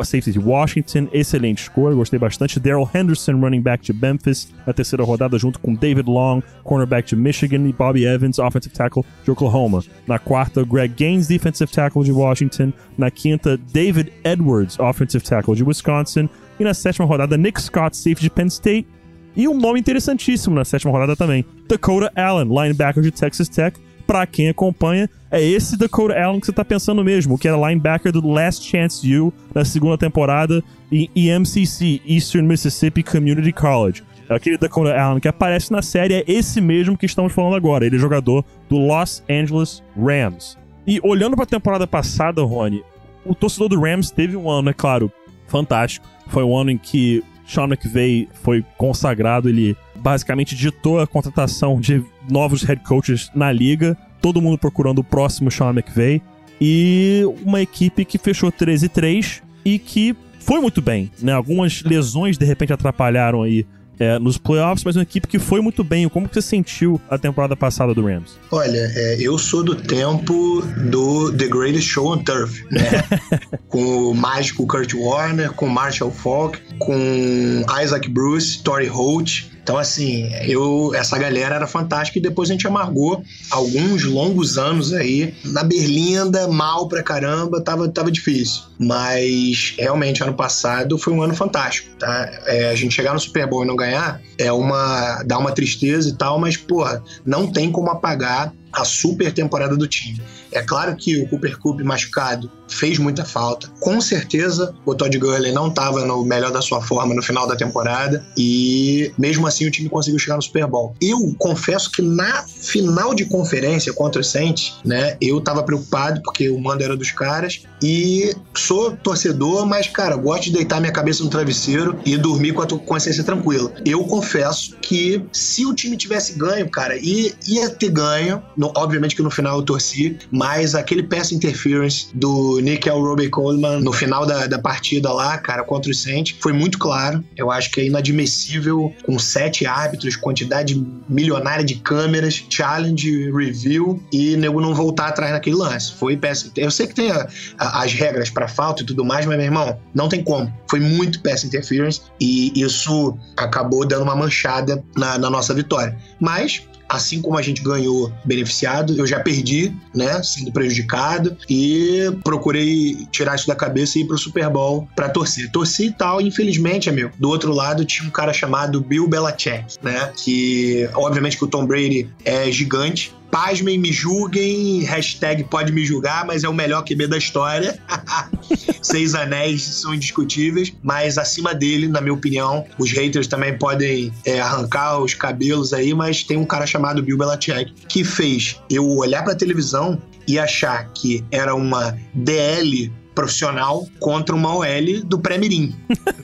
safety 0.04 0.31
de 0.31 0.39
Washington, 0.39 1.07
excelente 1.12 1.63
escolha, 1.63 1.95
gostei 1.95 2.19
bastante. 2.19 2.60
Daryl 2.60 2.89
Henderson, 2.94 3.34
running 3.34 3.62
back 3.62 3.84
de 3.84 3.94
Memphis, 3.94 4.54
na 4.66 4.74
terceira 4.74 5.04
rodada, 5.04 5.38
junto 5.38 5.60
com 5.60 5.74
David 5.74 6.07
Long, 6.07 6.42
cornerback 6.63 7.07
de 7.07 7.16
Michigan, 7.16 7.68
e 7.68 7.74
Bobby 7.74 8.06
Evans, 8.06 8.39
offensive 8.39 8.74
tackle 8.74 9.04
de 9.24 9.31
Oklahoma. 9.31 9.84
Na 10.06 10.19
quarta, 10.19 10.63
Greg 10.63 10.94
Gaines, 10.95 11.28
defensive 11.28 11.72
tackle 11.72 12.04
de 12.04 12.12
Washington. 12.12 12.72
Na 12.98 13.10
quinta, 13.10 13.57
David 13.74 14.12
Edwards, 14.24 14.80
offensive 14.80 15.24
tackle 15.24 15.56
de 15.56 15.63
Wisconsin. 15.63 16.30
E 16.60 16.63
na 16.63 16.74
sétima 16.74 17.07
rodada, 17.07 17.38
Nick 17.38 17.62
Scott, 17.62 17.95
safety 17.95 18.24
de 18.24 18.30
Penn 18.30 18.50
State. 18.50 18.88
E 19.36 19.48
um 19.48 19.56
nome 19.56 19.80
interessantíssimo 19.80 20.56
na 20.56 20.66
sétima 20.66 20.92
rodada 20.92 21.16
também, 21.16 21.45
Dakota 21.68 22.12
Allen, 22.16 22.48
linebacker 22.50 23.04
de 23.04 23.12
Texas 23.12 23.48
Tech 23.48 23.78
pra 24.07 24.25
quem 24.25 24.48
acompanha, 24.48 25.09
é 25.30 25.44
esse 25.44 25.77
Dakota 25.77 26.18
Allen 26.18 26.39
que 26.39 26.45
você 26.45 26.54
tá 26.54 26.63
pensando 26.63 27.04
mesmo, 27.04 27.38
que 27.38 27.48
era 27.48 27.57
linebacker 27.57 28.12
do 28.13 28.25
Last 28.27 28.65
Chance 28.65 29.15
U 29.19 29.33
na 29.54 29.65
segunda 29.65 29.98
temporada 29.98 30.63
em 30.89 31.09
EMCC, 31.13 32.01
Eastern 32.07 32.48
Mississippi 32.48 33.04
Community 33.04 33.51
College. 33.51 34.04
É 34.30 34.36
aquele 34.36 34.57
Dakota 34.57 34.98
Allen 34.98 35.19
que 35.19 35.27
aparece 35.27 35.71
na 35.71 35.81
série 35.81 36.13
é 36.13 36.24
esse 36.25 36.62
mesmo 36.62 36.98
que 36.98 37.06
estamos 37.06 37.33
falando 37.33 37.56
agora. 37.56 37.86
Ele 37.86 37.98
é 37.98 38.00
jogador 38.00 38.45
do 38.69 38.77
Los 38.77 39.21
Angeles 39.30 39.83
Rams. 39.98 40.57
E 40.86 41.01
olhando 41.03 41.36
para 41.36 41.44
a 41.44 41.48
temporada 41.48 41.86
passada, 41.86 42.42
Rony, 42.42 42.81
o 43.25 43.36
torcedor 43.36 43.68
do 43.68 43.80
Rams 43.80 44.10
teve 44.10 44.38
um 44.38 44.50
ano, 44.50 44.69
é 44.69 44.74
claro, 44.74 45.12
fantástico. 45.48 46.07
Foi 46.27 46.44
um 46.44 46.57
ano 46.57 46.71
em 46.71 46.77
que 46.77 47.21
Sean 47.45 47.65
McVay 47.65 48.30
foi 48.42 48.63
consagrado, 48.77 49.50
ele 49.50 49.75
basicamente 49.95 50.56
ditou 50.56 51.00
a 51.00 51.07
contratação 51.07 51.80
de 51.80 52.03
novos 52.29 52.63
head 52.63 52.81
coaches 52.83 53.31
na 53.33 53.51
liga, 53.51 53.97
todo 54.21 54.41
mundo 54.41 54.57
procurando 54.57 55.00
o 55.00 55.03
próximo 55.03 55.51
Sean 55.51 55.71
McVay, 55.71 56.21
e 56.59 57.24
uma 57.45 57.62
equipe 57.62 58.03
que 58.03 58.18
fechou 58.18 58.51
13-3 58.51 59.41
e 59.63 59.77
que 59.77 60.15
foi 60.39 60.59
muito 60.59 60.81
bem, 60.81 61.12
né? 61.21 61.33
Algumas 61.33 61.83
lesões 61.83 62.38
de 62.38 62.45
repente 62.45 62.74
atrapalharam 62.74 63.44
aí 63.44 63.65
é, 64.00 64.19
nos 64.19 64.38
playoffs, 64.38 64.83
mas 64.83 64.95
uma 64.95 65.03
equipe 65.03 65.27
que 65.27 65.39
foi 65.39 65.62
muito 65.62 65.83
bem. 65.83 66.07
Como 66.07 66.27
que 66.27 66.35
você 66.35 66.41
sentiu 66.41 67.01
a 67.09 67.18
temporada 67.18 67.56
passada 67.56 67.94
do 67.94 68.06
Rams? 68.06 68.38
Olha, 68.51 68.91
é, 68.95 69.18
eu 69.19 69.38
sou 69.38 69.63
do 69.63 69.75
tempo 69.75 70.62
do 70.89 71.33
The 71.33 71.47
Greatest 71.47 71.89
Show 71.89 72.13
on 72.13 72.19
Turf, 72.19 72.63
né? 72.71 73.03
com 73.68 74.12
o 74.12 74.15
mágico 74.15 74.65
Kurt 74.68 74.94
Warner, 74.94 75.51
com 75.51 75.68
Marshall 75.68 76.12
Falk, 76.12 76.59
com 76.79 77.65
Isaac 77.83 78.09
Bruce, 78.09 78.62
Torrey 78.63 78.88
Holt, 78.88 79.50
então, 79.68 79.78
assim, 79.78 80.31
eu, 80.48 80.94
essa 80.96 81.18
galera 81.18 81.56
era 81.56 81.68
fantástica 81.68 82.18
e 82.18 82.22
depois 82.22 82.50
a 82.50 82.54
gente 82.54 82.66
amargou 82.66 83.22
alguns 83.52 84.06
longos 84.06 84.58
anos 84.58 84.94
aí 84.94 85.34
na 85.44 85.62
Berlinda, 85.62 86.48
mal 86.48 86.88
pra 86.88 87.03
caramba, 87.03 87.60
tava, 87.60 87.89
tava 87.89 88.10
difícil. 88.10 88.62
Mas 88.80 89.75
realmente, 89.77 90.24
ano 90.24 90.34
passado 90.34 90.98
foi 90.98 91.12
um 91.12 91.22
ano 91.22 91.36
fantástico, 91.36 91.94
tá? 92.00 92.32
É, 92.46 92.70
a 92.70 92.75
gente 92.75 92.96
chegar 92.96 93.13
no 93.13 93.20
Super 93.20 93.46
Bowl 93.46 93.65
e 93.65 93.68
não 93.68 93.75
ganhar 93.75 94.22
é 94.38 94.50
uma. 94.53 95.22
dá 95.24 95.38
uma 95.38 95.51
tristeza 95.51 96.08
e 96.08 96.13
tal, 96.13 96.39
mas, 96.39 96.56
porra, 96.56 97.03
não 97.25 97.51
tem 97.51 97.70
como 97.70 97.89
apagar 97.91 98.53
a 98.77 98.86
super 98.86 99.31
temporada 99.31 99.75
do 99.75 99.88
time. 99.88 100.22
É 100.51 100.62
claro 100.62 100.96
que 100.96 101.17
o 101.22 101.27
Cooper 101.27 101.57
Cup 101.60 101.81
machucado 101.81 102.50
fez 102.67 102.98
muita 102.98 103.24
falta. 103.24 103.69
Com 103.79 104.00
certeza 104.01 104.74
o 104.86 104.93
Todd 104.93 105.17
Gurley 105.17 105.51
não 105.51 105.67
estava 105.67 106.05
no 106.05 106.24
melhor 106.24 106.51
da 106.51 106.62
sua 106.62 106.81
forma 106.81 107.13
no 107.13 107.22
final 107.22 107.48
da 107.48 107.55
temporada 107.55 108.25
e 108.38 109.12
mesmo 109.17 109.48
assim 109.48 109.65
o 109.65 109.72
time 109.72 109.89
conseguiu 109.89 110.19
chegar 110.19 110.36
no 110.36 110.41
Super 110.41 110.67
Bowl. 110.67 110.96
Eu 111.01 111.36
confesso 111.38 111.91
que 111.91 112.01
na 112.01 112.43
final 112.43 113.13
de 113.13 113.25
conferência 113.25 113.93
contra 113.93 114.22
o 114.22 114.24
Saints, 114.24 114.75
né, 114.84 115.17
eu 115.22 115.39
tava 115.41 115.63
preocupado 115.63 116.22
porque 116.22 116.50
o 116.50 116.60
mando 116.60 116.84
era 116.84 116.96
dos 116.96 117.12
caras 117.12 117.63
e 117.81 118.36
sou 118.53 118.96
torcedor, 118.98 119.65
mas 119.65 119.88
cara, 119.88 120.15
gosto 120.15 120.46
de 120.46 120.51
deitar 120.53 120.79
minha 120.79 120.91
cabeça 120.91 121.24
no 121.24 121.29
travesseiro 121.29 121.98
e 122.05 122.17
dormir 122.17 122.53
com 122.53 122.62
a 122.62 122.67
consciência 122.67 123.24
tranquila. 123.24 123.72
Eu 123.86 124.03
confesso 124.03 124.75
que 124.81 125.24
se 125.31 125.65
o 125.65 125.74
time 125.74 125.96
tivesse 125.96 126.34
ganho, 126.34 126.69
cara, 126.69 126.98
ia, 126.98 127.34
ia 127.48 127.69
ter 127.69 127.89
ganho. 127.89 128.41
No, 128.55 128.66
obviamente 128.75 129.15
que 129.15 129.21
no 129.21 129.31
final 129.31 129.57
eu 129.57 129.63
torci, 129.63 130.17
mas 130.31 130.75
aquele 130.75 131.03
pass 131.03 131.31
interference 131.31 132.07
do 132.13 132.59
Nickel 132.59 133.00
Robbie 133.00 133.29
Coleman 133.29 133.79
no 133.79 133.93
final 133.93 134.25
da, 134.25 134.47
da 134.47 134.59
partida 134.59 135.12
lá, 135.12 135.38
cara, 135.38 135.63
contra 135.63 135.91
o 135.91 135.93
Saints, 135.93 136.36
foi 136.39 136.53
muito 136.53 136.77
claro. 136.77 137.24
Eu 137.36 137.51
acho 137.51 137.71
que 137.71 137.81
é 137.81 137.86
inadmissível 137.86 138.93
com 139.05 139.17
sete 139.19 139.65
árbitros, 139.65 140.15
quantidade 140.15 140.81
milionária 141.07 141.63
de 141.63 141.75
câmeras, 141.75 142.43
challenge, 142.50 143.31
review 143.31 144.01
e 144.12 144.36
nego 144.38 144.62
não 144.62 144.74
voltar 144.74 145.07
atrás 145.07 145.31
naquele 145.31 145.55
lance. 145.55 145.93
Foi 145.93 146.17
pass. 146.17 146.51
Eu 146.55 146.71
sei 146.71 146.88
que 146.88 146.95
tem 146.95 147.12
a, 147.12 147.27
a, 147.57 147.83
as 147.83 147.93
regras 147.93 148.29
para 148.29 148.47
falta 148.47 148.83
e 148.83 148.86
tudo 148.86 149.03
mais, 149.05 149.25
mas 149.25 149.38
meu 149.38 149.45
irmão, 149.45 149.79
não 149.93 150.09
tem 150.09 150.24
como. 150.24 150.51
Foi 150.69 150.79
muito 150.79 151.21
pass 151.21 151.43
interference 151.43 152.01
e 152.19 152.51
isso 152.59 153.17
acabou 153.36 153.86
dando 153.86 154.03
uma 154.03 154.15
manchada 154.15 154.83
na, 154.95 155.17
na 155.17 155.29
nossa 155.29 155.53
vitória. 155.53 155.97
Mas 156.19 156.63
assim 156.88 157.22
como 157.22 157.38
a 157.38 157.41
gente 157.41 157.62
ganhou 157.62 158.12
beneficiado, 158.24 158.96
eu 158.98 159.06
já 159.06 159.20
perdi, 159.20 159.75
né, 159.94 160.22
sendo 160.24 160.51
prejudicado 160.51 161.38
e 161.50 162.12
procurei 162.24 163.08
tirar 163.12 163.36
isso 163.36 163.48
da 163.48 163.56
cabeça 163.56 163.98
e 163.98 164.01
ir 164.01 164.06
pro 164.06 164.17
Super 164.17 164.50
Bowl 164.50 164.88
para 164.96 165.10
torcer. 165.10 165.51
Torci 165.51 165.88
e 165.88 165.91
tal, 165.91 166.22
infelizmente, 166.22 166.89
amigo. 166.89 167.12
Do 167.17 167.29
outro 167.29 167.53
lado 167.53 167.86
tinha 167.86 168.08
um 168.08 168.12
cara 168.12 168.34
chamado 168.34 168.82
Bill 168.82 169.08
Belichick, 169.08 169.75
né, 169.82 170.12
que 170.15 170.89
obviamente 170.94 171.38
que 171.38 171.44
o 171.44 171.48
Tom 171.48 171.65
Brady 171.65 172.10
é 172.24 172.51
gigante, 172.51 173.13
pasmem, 173.38 173.77
me 173.77 173.91
julguem, 173.91 174.82
hashtag 174.82 175.44
pode 175.44 175.72
me 175.72 175.86
julgar, 175.86 176.25
mas 176.25 176.44
é 176.44 176.50
o 176.50 176.53
melhor 176.53 176.84
QB 176.84 177.06
da 177.06 177.20
história. 177.20 177.79
Seis 178.82 179.13
anéis 179.13 179.62
são 179.62 179.94
indiscutíveis, 179.94 180.74
mas 180.82 181.20
acima 181.20 181.53
dele, 181.53 181.88
na 181.88 182.01
minha 182.01 182.15
opinião, 182.15 182.65
os 182.79 182.91
haters 182.91 183.27
também 183.27 183.56
podem 183.56 184.12
é, 184.25 184.39
arrancar 184.39 184.98
os 184.98 185.13
cabelos 185.13 185.72
aí, 185.72 185.94
mas 185.94 186.24
tem 186.24 186.36
um 186.36 186.46
cara 186.46 186.65
chamado 186.65 187.03
Bill 187.03 187.15
Belichick 187.15 187.72
que 187.88 188.03
fez 188.03 188.60
eu 188.72 188.89
olhar 188.89 189.24
pra 189.24 189.36
televisão 189.36 190.01
e 190.27 190.39
achar 190.39 190.91
que 190.94 191.24
era 191.29 191.53
uma 191.53 191.96
DL 192.15 192.91
profissional 193.13 193.88
contra 194.00 194.36
uma 194.36 194.56
OL 194.56 195.03
do 195.06 195.20
Pré-Mirim. 195.20 195.75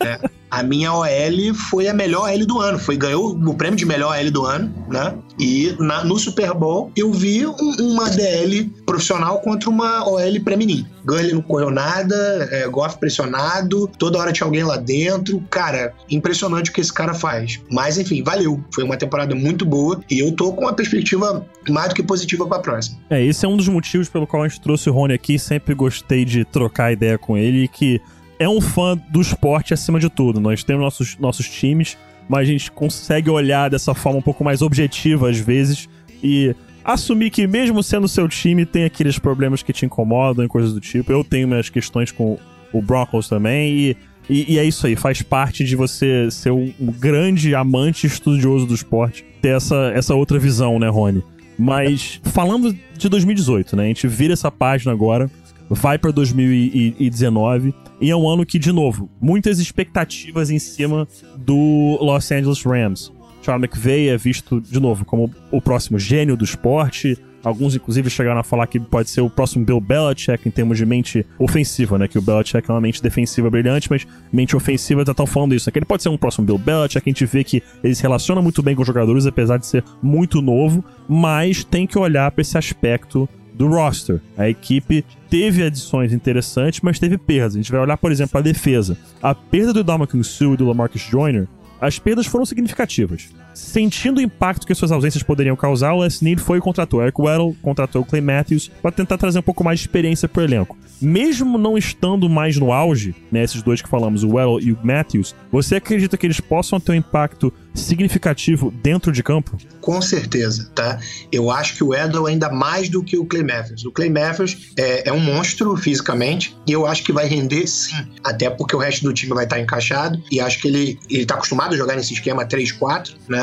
né? 0.03 0.19
A 0.53 0.61
minha 0.61 0.93
OL 0.93 1.55
foi 1.71 1.87
a 1.87 1.93
melhor 1.95 2.29
OL 2.29 2.45
do 2.45 2.61
ano, 2.61 2.77
foi 2.77 2.95
ganhou 2.95 3.31
o 3.31 3.55
prêmio 3.55 3.75
de 3.75 3.87
melhor 3.87 4.15
OL 4.15 4.29
do 4.29 4.45
ano, 4.45 4.71
né? 4.87 5.15
E 5.39 5.75
na, 5.79 6.03
no 6.03 6.15
Super 6.19 6.53
Bowl 6.53 6.91
eu 6.95 7.11
vi 7.11 7.43
um, 7.47 7.75
uma 7.79 8.07
DL 8.07 8.65
profissional 8.85 9.39
contra 9.39 9.67
uma 9.67 10.07
OL 10.07 10.39
pré-menino. 10.43 10.87
Gurley 11.03 11.33
não 11.33 11.41
correu 11.41 11.71
nada, 11.71 12.15
é, 12.51 12.67
Goff 12.67 12.99
pressionado, 12.99 13.89
toda 13.97 14.19
hora 14.19 14.31
tinha 14.31 14.45
alguém 14.45 14.63
lá 14.63 14.77
dentro. 14.77 15.43
Cara, 15.49 15.91
impressionante 16.07 16.69
o 16.69 16.73
que 16.73 16.81
esse 16.81 16.93
cara 16.93 17.15
faz. 17.15 17.59
Mas 17.71 17.97
enfim, 17.97 18.21
valeu. 18.21 18.63
Foi 18.75 18.83
uma 18.83 18.95
temporada 18.95 19.33
muito 19.33 19.65
boa 19.65 19.99
e 20.07 20.19
eu 20.19 20.31
tô 20.33 20.53
com 20.53 20.61
uma 20.61 20.73
perspectiva 20.73 21.43
mais 21.67 21.89
do 21.89 21.95
que 21.95 22.03
positiva 22.03 22.45
pra 22.45 22.59
próxima. 22.59 22.99
É, 23.09 23.25
esse 23.25 23.43
é 23.43 23.49
um 23.49 23.57
dos 23.57 23.67
motivos 23.67 24.07
pelo 24.07 24.27
qual 24.27 24.43
a 24.43 24.47
gente 24.47 24.61
trouxe 24.61 24.87
o 24.87 24.93
Rony 24.93 25.15
aqui. 25.15 25.39
Sempre 25.39 25.73
gostei 25.73 26.23
de 26.23 26.45
trocar 26.45 26.93
ideia 26.93 27.17
com 27.17 27.35
ele 27.35 27.67
que 27.67 27.99
é 28.39 28.47
um 28.47 28.59
fã 28.59 28.97
do 29.09 29.21
esporte 29.21 29.73
acima 29.73 29.99
de 29.99 30.09
tudo. 30.09 30.39
Nós 30.39 30.63
temos 30.63 30.81
nossos, 30.81 31.17
nossos 31.17 31.47
times, 31.49 31.97
mas 32.27 32.41
a 32.41 32.51
gente 32.51 32.71
consegue 32.71 33.29
olhar 33.29 33.69
dessa 33.69 33.93
forma 33.93 34.19
um 34.19 34.21
pouco 34.21 34.43
mais 34.43 34.61
objetiva 34.61 35.29
às 35.29 35.37
vezes 35.37 35.87
e 36.23 36.55
assumir 36.83 37.29
que 37.29 37.47
mesmo 37.47 37.81
sendo 37.81 38.07
seu 38.07 38.27
time 38.27 38.65
tem 38.65 38.83
aqueles 38.83 39.17
problemas 39.17 39.63
que 39.63 39.71
te 39.71 39.85
incomodam 39.85 40.45
e 40.45 40.47
coisas 40.47 40.73
do 40.73 40.79
tipo. 40.79 41.11
Eu 41.11 41.23
tenho 41.23 41.47
minhas 41.47 41.69
questões 41.69 42.11
com 42.11 42.37
o 42.71 42.81
Broncos 42.81 43.29
também 43.29 43.71
e, 43.71 43.97
e, 44.29 44.53
e 44.53 44.59
é 44.59 44.63
isso 44.63 44.87
aí, 44.87 44.95
faz 44.95 45.21
parte 45.21 45.63
de 45.63 45.75
você 45.75 46.29
ser 46.31 46.51
um, 46.51 46.73
grande 46.79 47.53
amante 47.53 48.07
estudioso 48.07 48.65
do 48.65 48.73
esporte, 48.73 49.23
ter 49.41 49.55
essa, 49.55 49.91
essa 49.93 50.15
outra 50.15 50.39
visão, 50.39 50.79
né, 50.79 50.89
Rony? 50.89 51.23
Mas 51.57 52.19
falando 52.23 52.75
de 52.97 53.07
2018, 53.07 53.75
né? 53.75 53.83
A 53.83 53.87
gente 53.87 54.07
vira 54.07 54.33
essa 54.33 54.49
página 54.49 54.91
agora, 54.91 55.29
vai 55.69 55.97
para 55.97 56.11
2019 56.11 57.73
e 57.99 58.11
é 58.11 58.15
um 58.15 58.27
ano 58.27 58.45
que, 58.45 58.59
de 58.59 58.71
novo, 58.71 59.09
muitas 59.21 59.59
expectativas 59.59 60.49
em 60.49 60.59
cima 60.59 61.07
do 61.37 61.97
Los 62.01 62.31
Angeles 62.31 62.63
Rams. 62.63 63.11
Sean 63.43 63.55
McVay 63.55 64.09
é 64.09 64.17
visto, 64.17 64.61
de 64.61 64.79
novo, 64.79 65.03
como 65.03 65.29
o 65.51 65.61
próximo 65.61 65.99
gênio 65.99 66.37
do 66.37 66.45
esporte. 66.45 67.17
Alguns, 67.43 67.75
inclusive, 67.75 68.09
chegaram 68.09 68.39
a 68.39 68.43
falar 68.43 68.67
que 68.67 68.79
pode 68.79 69.09
ser 69.09 69.19
o 69.19 69.29
próximo 69.29 69.65
Bill 69.65 69.81
Belichick 69.81 70.47
em 70.47 70.51
termos 70.51 70.77
de 70.77 70.85
mente 70.85 71.25
ofensiva, 71.37 71.97
né? 71.97 72.07
Que 72.07 72.17
o 72.17 72.21
Belichick 72.21 72.69
é 72.69 72.73
uma 72.73 72.79
mente 72.79 73.03
defensiva 73.03 73.49
brilhante, 73.49 73.89
mas 73.89 74.07
mente 74.31 74.55
ofensiva 74.55 75.03
já 75.05 75.11
estão 75.11 75.25
falando 75.25 75.53
isso. 75.53 75.67
Né? 75.67 75.73
Que 75.73 75.79
ele 75.79 75.85
pode 75.85 76.01
ser 76.01 76.07
um 76.07 76.17
próximo 76.17 76.45
Bill 76.45 76.57
Belichick. 76.57 77.03
A 77.05 77.09
gente 77.09 77.25
vê 77.25 77.43
que 77.43 77.61
ele 77.83 77.93
se 77.93 78.01
relaciona 78.01 78.41
muito 78.41 78.63
bem 78.63 78.75
com 78.75 78.81
os 78.81 78.87
jogadores, 78.87 79.25
apesar 79.25 79.57
de 79.57 79.65
ser 79.65 79.83
muito 80.01 80.41
novo, 80.41 80.83
mas 81.07 81.65
tem 81.65 81.85
que 81.85 81.99
olhar 81.99 82.31
para 82.31 82.41
esse 82.41 82.57
aspecto 82.57 83.27
do 83.53 83.67
roster. 83.67 84.21
A 84.37 84.49
equipe 84.49 85.05
teve 85.29 85.63
adições 85.63 86.11
interessantes, 86.11 86.81
mas 86.81 86.99
teve 86.99 87.17
perdas. 87.17 87.55
A 87.55 87.57
gente 87.57 87.71
vai 87.71 87.81
olhar, 87.81 87.97
por 87.97 88.11
exemplo, 88.11 88.37
a 88.37 88.41
defesa. 88.41 88.97
A 89.21 89.33
perda 89.33 89.73
do 89.73 89.83
Dominic 89.83 90.23
Sue 90.23 90.53
e 90.53 90.57
do 90.57 90.67
Lamarcus 90.67 91.01
Joyner, 91.01 91.47
as 91.79 91.99
perdas 91.99 92.25
foram 92.25 92.45
significativas. 92.45 93.29
Sentindo 93.53 94.17
o 94.17 94.21
impacto 94.21 94.65
que 94.65 94.73
suas 94.73 94.91
ausências 94.91 95.23
poderiam 95.23 95.55
causar, 95.55 95.93
o 95.93 96.01
Les 96.01 96.21
Need 96.21 96.41
foi 96.41 96.57
e 96.57 96.61
contratou 96.61 97.01
Eric 97.01 97.21
Weddle, 97.21 97.55
contratou 97.61 98.03
Clay 98.03 98.21
Matthews 98.21 98.71
para 98.81 98.91
tentar 98.91 99.17
trazer 99.17 99.39
um 99.39 99.43
pouco 99.43 99.63
mais 99.63 99.79
de 99.79 99.85
experiência 99.85 100.27
pro 100.27 100.43
elenco. 100.43 100.77
Mesmo 101.01 101.57
não 101.57 101.77
estando 101.77 102.29
mais 102.29 102.57
no 102.57 102.71
auge, 102.71 103.13
né, 103.31 103.43
esses 103.43 103.61
dois 103.61 103.81
que 103.81 103.89
falamos, 103.89 104.23
o 104.23 104.29
Weddle 104.29 104.61
e 104.61 104.71
o 104.71 104.79
Matthews, 104.81 105.35
você 105.51 105.75
acredita 105.75 106.17
que 106.17 106.25
eles 106.25 106.39
possam 106.39 106.79
ter 106.79 106.93
um 106.93 106.95
impacto 106.95 107.53
significativo 107.73 108.71
dentro 108.71 109.11
de 109.11 109.23
campo? 109.23 109.57
Com 109.81 110.01
certeza, 110.01 110.71
tá? 110.73 110.99
Eu 111.31 111.51
acho 111.51 111.75
que 111.75 111.83
o 111.83 111.93
Edel 111.93 112.27
ainda 112.27 112.49
mais 112.49 112.87
do 112.87 113.03
que 113.03 113.17
o 113.17 113.25
Clay 113.25 113.43
Matthews. 113.43 113.83
O 113.85 113.91
Clay 113.91 114.09
Matthews 114.09 114.71
é, 114.77 115.09
é, 115.09 115.11
um 115.11 115.19
monstro 115.19 115.75
fisicamente 115.75 116.55
e 116.67 116.71
eu 116.71 116.85
acho 116.85 117.03
que 117.03 117.11
vai 117.11 117.27
render 117.27 117.67
sim, 117.67 117.95
até 118.23 118.49
porque 118.49 118.75
o 118.75 118.79
resto 118.79 119.03
do 119.03 119.13
time 119.13 119.33
vai 119.33 119.43
estar 119.43 119.59
encaixado 119.59 120.21
e 120.31 120.39
acho 120.39 120.59
que 120.59 120.67
ele 120.67 120.99
ele 121.09 121.25
tá 121.25 121.35
acostumado 121.35 121.73
a 121.73 121.77
jogar 121.77 121.95
nesse 121.95 122.13
esquema 122.13 122.45
3-4, 122.45 123.15
né? 123.27 123.42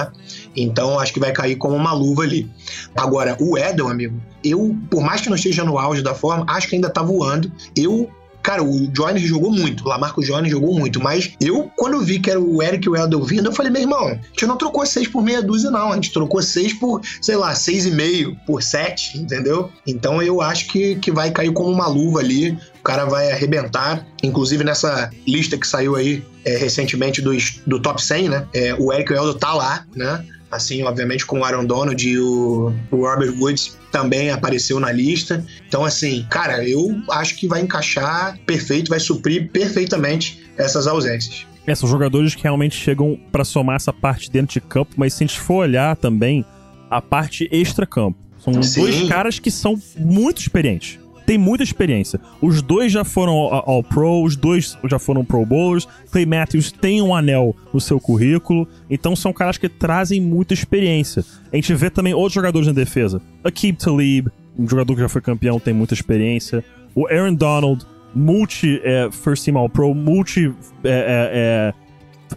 Então 0.54 0.98
acho 0.98 1.12
que 1.12 1.20
vai 1.20 1.32
cair 1.32 1.56
como 1.56 1.74
uma 1.74 1.92
luva 1.92 2.22
ali. 2.22 2.50
Agora, 2.94 3.36
o 3.40 3.58
Edel, 3.58 3.88
amigo, 3.88 4.20
eu, 4.44 4.76
por 4.90 5.02
mais 5.02 5.20
que 5.20 5.28
não 5.28 5.36
esteja 5.36 5.64
no 5.64 5.78
auge 5.78 6.02
da 6.02 6.14
forma, 6.14 6.44
acho 6.48 6.68
que 6.68 6.74
ainda 6.74 6.90
tá 6.90 7.02
voando. 7.02 7.50
Eu 7.76 8.10
Cara, 8.42 8.62
o 8.62 8.86
Jones 8.88 9.22
jogou 9.22 9.52
muito, 9.52 9.84
o 9.84 9.88
Lamarco 9.88 10.22
Jones 10.22 10.50
jogou 10.50 10.72
muito, 10.78 11.00
mas 11.00 11.32
eu, 11.40 11.70
quando 11.76 11.94
eu 11.94 12.00
vi 12.00 12.18
que 12.18 12.30
era 12.30 12.40
o 12.40 12.62
Eric 12.62 12.88
Weldon 12.88 13.22
vindo, 13.22 13.46
eu 13.46 13.52
falei, 13.52 13.70
meu 13.70 13.82
irmão, 13.82 14.08
a 14.08 14.14
gente 14.14 14.46
não 14.46 14.56
trocou 14.56 14.84
seis 14.86 15.06
por 15.06 15.22
meia 15.22 15.42
dúzia, 15.42 15.70
não. 15.70 15.92
A 15.92 15.94
gente 15.94 16.12
trocou 16.12 16.40
seis 16.40 16.72
por, 16.72 17.02
sei 17.20 17.36
lá, 17.36 17.54
seis 17.54 17.84
e 17.86 17.90
meio, 17.90 18.36
por 18.46 18.62
sete, 18.62 19.18
entendeu? 19.18 19.70
Então 19.86 20.22
eu 20.22 20.40
acho 20.40 20.68
que, 20.68 20.96
que 20.96 21.10
vai 21.10 21.30
cair 21.30 21.52
como 21.52 21.70
uma 21.70 21.86
luva 21.86 22.20
ali. 22.20 22.58
O 22.80 22.82
cara 22.82 23.04
vai 23.04 23.30
arrebentar. 23.30 24.06
Inclusive 24.22 24.64
nessa 24.64 25.10
lista 25.26 25.56
que 25.56 25.66
saiu 25.66 25.96
aí 25.96 26.24
é, 26.44 26.56
recentemente 26.56 27.22
do, 27.22 27.32
do 27.66 27.80
top 27.80 28.02
100, 28.02 28.28
né? 28.28 28.46
É, 28.54 28.74
o 28.74 28.92
Eric 28.92 29.12
Weldon 29.12 29.38
tá 29.38 29.54
lá, 29.54 29.84
né? 29.94 30.24
assim, 30.50 30.82
obviamente 30.82 31.24
com 31.24 31.40
o 31.40 31.44
Aaron 31.44 31.64
Donald 31.64 32.08
e 32.08 32.18
o, 32.18 32.72
o 32.90 32.96
Robert 32.96 33.32
Woods 33.38 33.78
também 33.92 34.30
apareceu 34.30 34.80
na 34.80 34.90
lista. 34.90 35.44
Então, 35.68 35.84
assim, 35.84 36.26
cara, 36.28 36.68
eu 36.68 37.00
acho 37.12 37.36
que 37.36 37.46
vai 37.46 37.60
encaixar 37.60 38.38
perfeito, 38.44 38.88
vai 38.88 38.98
suprir 38.98 39.50
perfeitamente 39.50 40.42
essas 40.56 40.86
ausências. 40.86 41.46
É, 41.66 41.74
são 41.74 41.88
jogadores 41.88 42.34
que 42.34 42.42
realmente 42.42 42.76
chegam 42.76 43.18
para 43.30 43.44
somar 43.44 43.76
essa 43.76 43.92
parte 43.92 44.30
dentro 44.30 44.54
de 44.54 44.60
campo, 44.60 44.94
mas 44.96 45.14
se 45.14 45.22
a 45.22 45.26
gente 45.26 45.38
for 45.38 45.56
olhar 45.56 45.96
também 45.96 46.44
a 46.90 47.00
parte 47.00 47.48
extra-campo, 47.52 48.18
são 48.38 48.60
Sim. 48.62 48.80
dois 48.80 49.08
caras 49.08 49.38
que 49.38 49.50
são 49.50 49.80
muito 49.96 50.40
experientes 50.40 50.98
tem 51.30 51.38
muita 51.38 51.62
experiência. 51.62 52.18
Os 52.42 52.60
dois 52.60 52.90
já 52.90 53.04
foram 53.04 53.34
ao 53.34 53.84
Pro, 53.84 54.24
os 54.24 54.34
dois 54.34 54.76
já 54.86 54.98
foram 54.98 55.24
Pro 55.24 55.46
Bowlers. 55.46 55.86
Clay 56.10 56.26
Matthews 56.26 56.72
tem 56.72 57.00
um 57.00 57.14
anel 57.14 57.54
no 57.72 57.80
seu 57.80 58.00
currículo, 58.00 58.66
então 58.90 59.14
são 59.14 59.32
caras 59.32 59.56
que 59.56 59.68
trazem 59.68 60.20
muita 60.20 60.54
experiência. 60.54 61.24
A 61.52 61.54
gente 61.54 61.72
vê 61.72 61.88
também 61.88 62.12
outros 62.12 62.32
jogadores 62.32 62.66
na 62.66 62.72
defesa. 62.72 63.22
Akib 63.44 63.78
Talib, 63.78 64.26
um 64.58 64.68
jogador 64.68 64.92
que 64.96 65.02
já 65.02 65.08
foi 65.08 65.20
campeão, 65.20 65.60
tem 65.60 65.72
muita 65.72 65.94
experiência. 65.94 66.64
O 66.96 67.06
Aaron 67.06 67.34
Donald, 67.34 67.86
multi 68.12 68.80
é, 68.82 69.08
First 69.12 69.44
Team 69.44 69.56
All 69.56 69.68
Pro, 69.68 69.94
multi 69.94 70.52
é, 70.82 71.72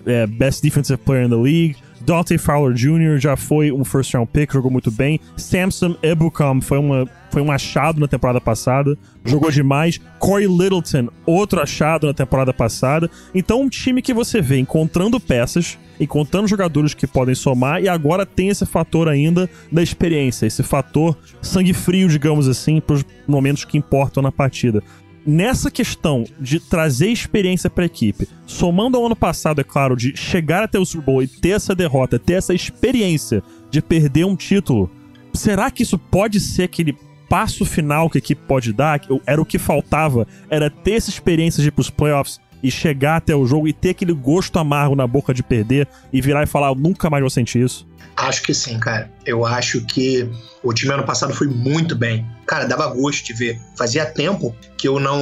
é, 0.06 0.14
é, 0.14 0.22
é 0.22 0.28
Best 0.28 0.62
Defensive 0.62 1.00
Player 1.00 1.26
in 1.26 1.30
the 1.30 1.36
League. 1.36 1.78
Dante 2.06 2.38
Fowler 2.38 2.74
Jr. 2.74 3.18
já 3.18 3.36
foi 3.36 3.72
um 3.72 3.86
first 3.86 4.14
round 4.14 4.30
pick, 4.32 4.52
jogou 4.52 4.70
muito 4.70 4.92
bem. 4.92 5.20
Samson 5.38 5.96
Ebukam 6.04 6.62
foi, 6.62 6.78
uma, 6.78 7.08
foi 7.32 7.42
um 7.42 7.52
achado 7.52 8.00
na 8.00 8.08
temporada 8.08 8.42
passada, 8.42 8.98
jogou 9.24 9.50
demais. 9.50 10.00
Corey 10.20 10.48
Littleton, 10.48 11.08
outro 11.26 11.62
achado 11.62 12.08
na 12.08 12.14
temporada 12.14 12.54
passada. 12.54 13.10
Então, 13.34 13.62
um 13.62 13.70
time 13.70 14.02
que 14.02 14.14
você 14.14 14.42
vê 14.42 14.58
encontrando 14.58 15.20
peças, 15.20 15.78
encontrando 16.00 16.48
jogadores 16.48 16.94
que 16.94 17.08
podem 17.08 17.36
somar, 17.36 17.82
e 17.82 17.88
agora 17.88 18.26
tem 18.26 18.50
esse 18.50 18.66
fator 18.66 19.08
ainda 19.08 19.50
da 19.72 19.82
experiência, 19.82 20.46
esse 20.46 20.64
fator 20.64 21.18
sangue 21.42 21.74
frio, 21.74 22.10
digamos 22.10 22.50
assim, 22.50 22.82
para 22.82 22.96
os 22.96 23.06
momentos 23.26 23.64
que 23.64 23.78
importam 23.78 24.22
na 24.22 24.32
partida 24.32 24.84
nessa 25.26 25.72
questão 25.72 26.24
de 26.40 26.60
trazer 26.60 27.10
experiência 27.10 27.70
para 27.70 27.84
a 27.84 27.86
equipe, 27.86 28.28
somando 28.46 28.98
ao 28.98 29.06
ano 29.06 29.16
passado, 29.16 29.62
é 29.62 29.64
claro, 29.64 29.96
de 29.96 30.16
chegar 30.16 30.64
até 30.64 30.78
o 30.78 30.86
Super 30.86 31.06
Bowl 31.06 31.24
e 31.24 31.28
ter 31.28 31.50
essa 31.50 31.74
derrota, 31.74 32.20
ter 32.20 32.34
essa 32.34 32.54
experiência 32.54 33.42
de 33.70 33.82
perder 33.82 34.26
um 34.26 34.36
título, 34.36 34.90
será 35.34 35.72
que 35.72 35.84
isso 35.84 35.98
pode 35.98 36.40
ser 36.40 36.64
aquele 36.64 36.98
passo 37.30 37.66
final 37.66 38.10
que 38.10 38.18
a 38.18 38.20
equipe 38.20 38.42
pode 38.48 38.72
dar? 38.72 39.02
Era 39.26 39.42
o 39.42 39.46
que 39.46 39.58
faltava, 39.58 40.28
era 40.50 40.70
ter 40.70 40.94
essa 40.94 41.10
experiência 41.10 41.62
de 41.62 41.70
ir 41.70 41.72
pros 41.72 41.90
playoffs 41.90 42.40
e 42.62 42.72
chegar 42.72 43.18
até 43.18 43.36
o 43.36 43.46
jogo 43.46 43.68
e 43.68 43.74
ter 43.74 43.90
aquele 43.90 44.14
gosto 44.14 44.58
amargo 44.58 44.96
na 44.96 45.06
boca 45.06 45.34
de 45.34 45.44
perder 45.44 45.88
e 46.14 46.22
virar 46.22 46.44
e 46.44 46.48
falar, 46.48 46.74
nunca 46.76 47.10
mais 47.10 47.22
vou 47.22 47.30
sentir 47.30 47.64
isso? 47.64 47.88
Acho 48.16 48.44
que 48.44 48.54
sim, 48.54 48.80
cara. 48.80 49.12
Eu 49.26 49.46
acho 49.46 49.82
que 49.86 50.30
o 50.62 50.74
time 50.74 50.94
ano 50.94 51.04
passado 51.04 51.34
foi 51.34 51.48
muito 51.48 51.96
bem. 51.96 52.26
Cara, 52.46 52.66
dava 52.66 52.88
gosto 52.88 53.26
de 53.26 53.34
ver. 53.34 53.60
Fazia 53.76 54.06
tempo 54.06 54.56
que 54.78 54.88
eu 54.88 55.00
não 55.00 55.18